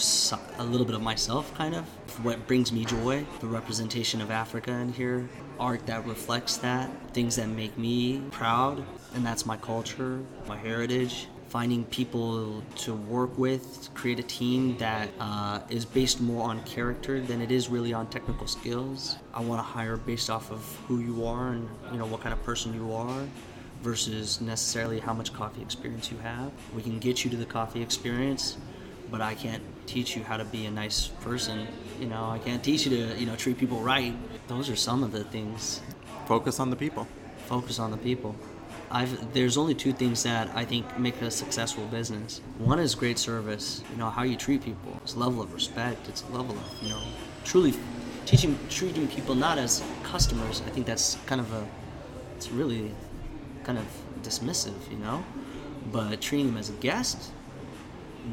a 0.58 0.63
little 0.63 0.86
bit 0.86 0.95
of 0.95 1.02
myself, 1.02 1.54
kind 1.56 1.75
of 1.75 1.86
what 2.23 2.47
brings 2.47 2.71
me 2.71 2.86
joy, 2.86 3.25
the 3.39 3.47
representation 3.47 4.21
of 4.21 4.32
Africa 4.32 4.71
in 4.71 4.91
here, 4.91 5.30
art 5.60 5.86
that 5.88 6.06
reflects 6.06 6.58
that, 6.58 6.89
things 7.13 7.36
that 7.36 7.47
make 7.47 7.78
me 7.78 8.21
proud, 8.32 8.84
and 9.15 9.25
that's 9.25 9.45
my 9.45 9.58
culture, 9.58 10.19
my 10.47 10.58
heritage. 10.58 11.28
Finding 11.49 11.84
people 11.86 12.62
to 12.75 12.93
work 12.93 13.36
with, 13.36 13.82
to 13.82 13.89
create 13.91 14.19
a 14.19 14.23
team 14.23 14.78
that 14.78 15.10
uh, 15.19 15.60
is 15.67 15.84
based 15.84 16.21
more 16.21 16.47
on 16.47 16.63
character 16.63 17.19
than 17.19 17.41
it 17.41 17.49
is 17.49 17.69
really 17.69 17.91
on 17.91 18.06
technical 18.06 18.45
skills. 18.45 19.15
I 19.34 19.41
want 19.41 19.58
to 19.58 19.63
hire 19.63 19.97
based 19.97 20.30
off 20.30 20.52
of 20.52 20.63
who 20.88 20.99
you 20.99 21.25
are 21.25 21.54
and 21.54 21.67
you 21.91 21.97
know 21.97 22.06
what 22.06 22.21
kind 22.21 22.34
of 22.34 22.43
person 22.43 22.75
you 22.75 22.93
are 22.93 23.23
versus 23.82 24.41
necessarily 24.41 24.99
how 24.99 25.13
much 25.13 25.34
coffee 25.34 25.63
experience 25.63 26.12
you 26.12 26.17
have. 26.19 26.52
We 26.75 26.84
can 26.84 26.99
get 26.99 27.23
you 27.23 27.32
to 27.32 27.38
the 27.38 27.45
coffee 27.45 27.82
experience, 27.82 28.58
but 29.12 29.22
I 29.22 29.36
can't 29.36 29.63
teach 29.86 30.15
you 30.15 30.24
how 30.24 30.38
to 30.38 30.45
be 30.45 30.65
a 30.65 30.72
nice 30.72 31.08
person. 31.08 31.67
You 32.00 32.08
know, 32.08 32.30
I 32.30 32.39
can't 32.39 32.63
teach 32.63 32.86
you 32.86 32.91
to, 32.98 33.19
you 33.19 33.26
know, 33.26 33.36
treat 33.36 33.58
people 33.58 33.80
right. 33.80 34.13
Those 34.48 34.69
are 34.69 34.76
some 34.76 35.04
of 35.04 35.12
the 35.12 35.24
things. 35.24 35.82
Focus 36.26 36.60
on 36.60 36.69
the 36.69 36.76
people. 36.76 37.08
Focus 37.48 37.80
on 37.80 37.91
the 37.91 37.98
people. 37.98 38.36
I've 38.91 39.34
there's 39.34 39.58
only 39.58 39.76
two 39.76 39.93
things 39.93 40.24
that 40.24 40.50
I 40.56 40.65
think 40.65 40.98
make 40.98 41.22
a 41.22 41.30
successful 41.30 41.86
business. 41.88 42.41
One 42.58 42.80
is 42.80 42.95
great 42.95 43.19
service, 43.19 43.84
you 43.91 43.98
know, 43.98 44.10
how 44.10 44.24
you 44.24 44.36
treat 44.36 44.63
people. 44.63 45.00
It's 45.04 45.13
a 45.13 45.19
level 45.19 45.41
of 45.41 45.54
respect, 45.54 46.08
it's 46.10 46.24
a 46.24 46.32
level 46.36 46.56
of, 46.56 46.84
you 46.84 46.89
know, 46.89 47.02
truly 47.43 47.74
teaching 48.26 48.58
treating 48.69 49.08
people 49.08 49.36
not 49.36 49.58
as 49.58 49.84
customers. 50.04 50.63
I 50.65 50.69
think 50.72 50.88
that's 50.88 51.17
kind 51.28 51.39
of 51.39 51.52
a 51.54 51.67
it's 52.36 52.52
really 52.52 52.91
kind 53.63 53.78
of 53.78 53.86
dismissive, 54.24 54.89
you 54.89 54.98
know? 54.98 55.24
But 55.91 56.22
treating 56.22 56.48
them 56.48 56.58
as 56.58 56.69
a 56.69 56.74
guest, 56.74 57.32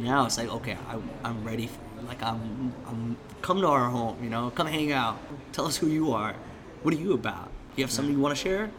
now 0.02 0.26
it's 0.26 0.38
like 0.38 0.48
okay 0.48 0.76
I, 0.88 0.98
i'm 1.24 1.44
ready 1.44 1.66
for 1.66 1.80
like 2.06 2.22
I'm, 2.22 2.72
I'm 2.86 3.16
come 3.42 3.60
to 3.60 3.66
our 3.66 3.88
home 3.90 4.22
you 4.22 4.30
know 4.30 4.50
come 4.50 4.66
hang 4.66 4.92
out. 4.92 5.18
Tell 5.52 5.66
us 5.66 5.76
who 5.76 5.88
you 5.88 6.12
are. 6.12 6.34
What 6.82 6.94
are 6.94 6.98
you 6.98 7.12
about? 7.12 7.50
You 7.76 7.84
have 7.84 7.90
something 7.90 8.14
you 8.14 8.20
want 8.20 8.36
to 8.36 8.42
share? 8.42 8.70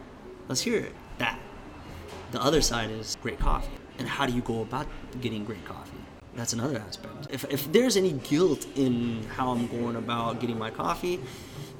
Let's 0.48 0.60
hear 0.60 0.78
it. 0.78 0.94
That. 1.18 1.38
The 2.30 2.42
other 2.42 2.62
side 2.62 2.90
is 2.90 3.16
great 3.22 3.38
coffee. 3.38 3.68
And 3.98 4.08
how 4.08 4.26
do 4.26 4.32
you 4.32 4.42
go 4.42 4.62
about 4.62 4.86
getting 5.20 5.44
great 5.44 5.64
coffee? 5.64 5.98
That's 6.34 6.52
another 6.52 6.78
aspect. 6.78 7.26
If, 7.30 7.44
if 7.50 7.70
there's 7.72 7.96
any 7.96 8.12
guilt 8.12 8.66
in 8.76 9.24
how 9.24 9.50
i'm 9.50 9.66
going 9.66 9.96
about 9.96 10.40
getting 10.40 10.58
my 10.58 10.70
coffee 10.70 11.20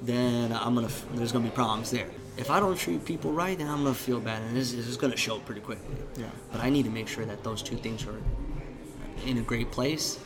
then 0.02 0.52
i'm 0.52 0.74
gonna 0.74 0.88
there's 1.14 1.32
gonna 1.32 1.44
be 1.44 1.50
problems 1.50 1.90
there. 1.90 2.08
If 2.36 2.50
i 2.50 2.60
don't 2.60 2.76
treat 2.76 3.04
people 3.04 3.32
right 3.32 3.56
then 3.56 3.68
i'm 3.68 3.84
gonna 3.84 3.94
feel 3.94 4.20
bad 4.20 4.42
and 4.42 4.56
this, 4.56 4.72
this 4.72 4.86
is 4.86 4.96
gonna 4.96 5.16
show 5.16 5.38
pretty 5.38 5.60
quickly. 5.60 5.96
Yeah. 6.16 6.26
but 6.50 6.60
i 6.60 6.70
need 6.70 6.84
to 6.84 6.90
make 6.90 7.08
sure 7.08 7.24
that 7.24 7.44
those 7.44 7.62
two 7.62 7.76
things 7.76 8.04
are 8.06 8.20
in 9.26 9.38
a 9.38 9.42
great 9.42 9.70
place 9.70 10.18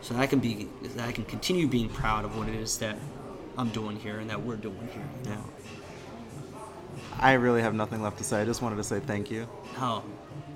so 0.00 0.14
that 0.14 0.20
I 0.20 0.26
can 0.26 0.38
be 0.40 0.68
that 0.96 1.08
I 1.08 1.12
can 1.12 1.24
continue 1.24 1.66
being 1.66 1.88
proud 1.88 2.24
of 2.24 2.36
what 2.36 2.48
it 2.48 2.54
is 2.54 2.78
that 2.78 2.98
I'm 3.56 3.70
doing 3.70 3.96
here 3.96 4.18
and 4.18 4.28
that 4.30 4.42
we're 4.42 4.56
doing 4.56 4.88
here 4.92 5.08
now. 5.24 5.44
I 7.18 7.34
really 7.34 7.62
have 7.62 7.74
nothing 7.74 8.02
left 8.02 8.18
to 8.18 8.24
say. 8.24 8.40
I 8.40 8.44
just 8.44 8.62
wanted 8.62 8.76
to 8.76 8.84
say 8.84 9.00
thank 9.00 9.30
you. 9.30 9.48
Oh, 9.78 10.02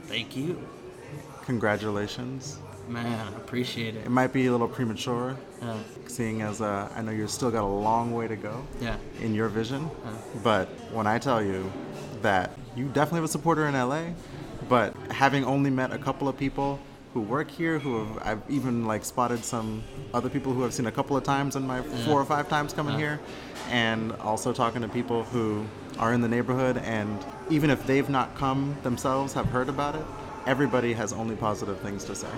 thank 0.04 0.36
you. 0.36 0.66
Congratulations. 1.44 2.58
Man, 2.88 3.06
I 3.06 3.36
appreciate 3.36 3.96
it. 3.96 4.06
It 4.06 4.10
might 4.10 4.32
be 4.32 4.46
a 4.46 4.52
little 4.52 4.68
premature, 4.68 5.36
Uh, 5.60 5.76
seeing 6.06 6.42
as 6.42 6.60
uh, 6.60 6.88
I 6.94 7.02
know 7.02 7.10
you're 7.10 7.28
still 7.28 7.50
got 7.50 7.64
a 7.64 7.66
long 7.66 8.12
way 8.12 8.28
to 8.28 8.36
go 8.36 8.64
yeah. 8.80 8.96
in 9.20 9.34
your 9.34 9.48
vision. 9.48 9.90
Uh. 10.04 10.10
But 10.42 10.68
when 10.92 11.06
I 11.06 11.18
tell 11.18 11.42
you 11.42 11.70
that 12.22 12.56
you 12.76 12.86
definitely 12.86 13.18
have 13.18 13.24
a 13.24 13.28
supporter 13.28 13.66
in 13.66 13.74
LA, 13.74 14.10
but 14.68 14.94
having 15.10 15.44
only 15.44 15.70
met 15.70 15.92
a 15.92 15.98
couple 15.98 16.28
of 16.28 16.36
people 16.38 16.78
who 17.16 17.22
work 17.22 17.50
here, 17.50 17.78
who 17.78 18.04
have 18.04 18.18
I've 18.28 18.42
even 18.50 18.84
like 18.84 19.02
spotted 19.02 19.42
some 19.42 19.82
other 20.12 20.28
people 20.28 20.52
who 20.52 20.66
I've 20.66 20.74
seen 20.74 20.84
a 20.84 20.92
couple 20.92 21.16
of 21.16 21.24
times 21.24 21.56
in 21.56 21.66
my 21.66 21.80
four 22.04 22.20
or 22.20 22.26
five 22.26 22.46
times 22.46 22.74
coming 22.74 22.96
Uh. 22.96 22.98
here, 22.98 23.20
and 23.70 24.12
also 24.20 24.52
talking 24.52 24.82
to 24.82 24.88
people 24.88 25.24
who 25.24 25.64
are 25.98 26.12
in 26.12 26.20
the 26.20 26.28
neighborhood, 26.28 26.76
and 26.84 27.18
even 27.48 27.70
if 27.70 27.86
they've 27.86 28.10
not 28.10 28.36
come 28.36 28.76
themselves, 28.82 29.32
have 29.32 29.46
heard 29.46 29.70
about 29.70 29.94
it. 29.94 30.04
Everybody 30.46 30.92
has 30.92 31.14
only 31.14 31.36
positive 31.36 31.80
things 31.80 32.04
to 32.04 32.14
say, 32.14 32.34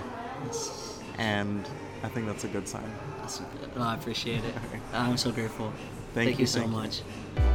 and 1.17 1.67
I 2.01 2.07
think 2.07 2.25
that's 2.27 2.45
a 2.45 2.47
good 2.47 2.65
sign. 2.65 2.89
oh, 3.75 3.81
I 3.81 3.95
appreciate 3.95 4.45
it. 4.45 4.55
I'm 4.93 5.17
so 5.17 5.31
grateful. 5.31 5.73
Thank 6.13 6.29
you, 6.31 6.43
you, 6.43 6.47
so 6.47 6.61
thank 6.61 7.03
you. 7.35 7.48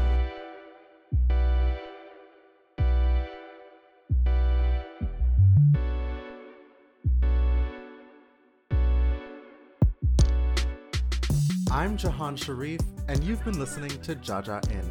I'm 11.95 11.99
Jahan 11.99 12.35
Sharif, 12.35 12.81
and 13.07 13.23
you've 13.23 13.45
been 13.45 13.57
listening 13.57 13.89
to 13.89 14.17
Jaja 14.17 14.69
In. 14.73 14.91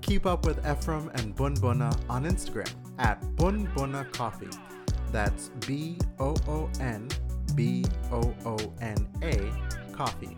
Keep 0.00 0.26
up 0.26 0.44
with 0.44 0.60
Efrem 0.64 1.08
and 1.20 1.36
Boon 1.36 1.54
Boona 1.54 1.96
on 2.10 2.24
Instagram 2.24 2.68
at 2.98 3.20
Boon 3.36 3.68
Boona 3.76 4.12
Coffee. 4.12 4.50
That's 5.12 5.50
B 5.68 5.98
O 6.18 6.34
O 6.48 6.68
N 6.80 7.06
B 7.54 7.84
O 8.10 8.34
O 8.44 8.56
N 8.80 9.06
A 9.22 9.52
Coffee. 9.92 10.36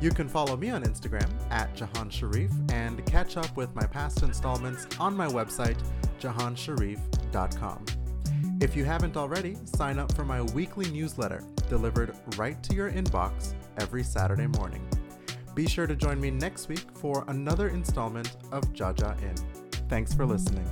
You 0.00 0.10
can 0.10 0.28
follow 0.28 0.56
me 0.56 0.70
on 0.70 0.84
Instagram 0.84 1.28
at 1.50 1.74
Jahan 1.74 2.10
Sharif 2.10 2.52
and 2.70 3.04
catch 3.04 3.36
up 3.36 3.56
with 3.56 3.74
my 3.74 3.86
past 3.86 4.22
installments 4.22 4.86
on 5.00 5.16
my 5.16 5.26
website, 5.26 5.82
jahansharif.com. 6.20 7.84
If 8.60 8.76
you 8.76 8.84
haven't 8.84 9.16
already, 9.16 9.56
sign 9.64 9.98
up 9.98 10.14
for 10.14 10.24
my 10.24 10.42
weekly 10.42 10.88
newsletter 10.92 11.42
delivered 11.68 12.14
right 12.36 12.62
to 12.62 12.74
your 12.76 12.92
inbox 12.92 13.54
every 13.78 14.04
Saturday 14.04 14.46
morning. 14.46 14.87
Be 15.58 15.66
sure 15.66 15.88
to 15.88 15.96
join 15.96 16.20
me 16.20 16.30
next 16.30 16.68
week 16.68 16.84
for 16.94 17.24
another 17.26 17.66
installment 17.70 18.36
of 18.52 18.62
Jaja 18.74 19.20
In. 19.20 19.34
Thanks 19.88 20.14
for 20.14 20.24
listening. 20.24 20.64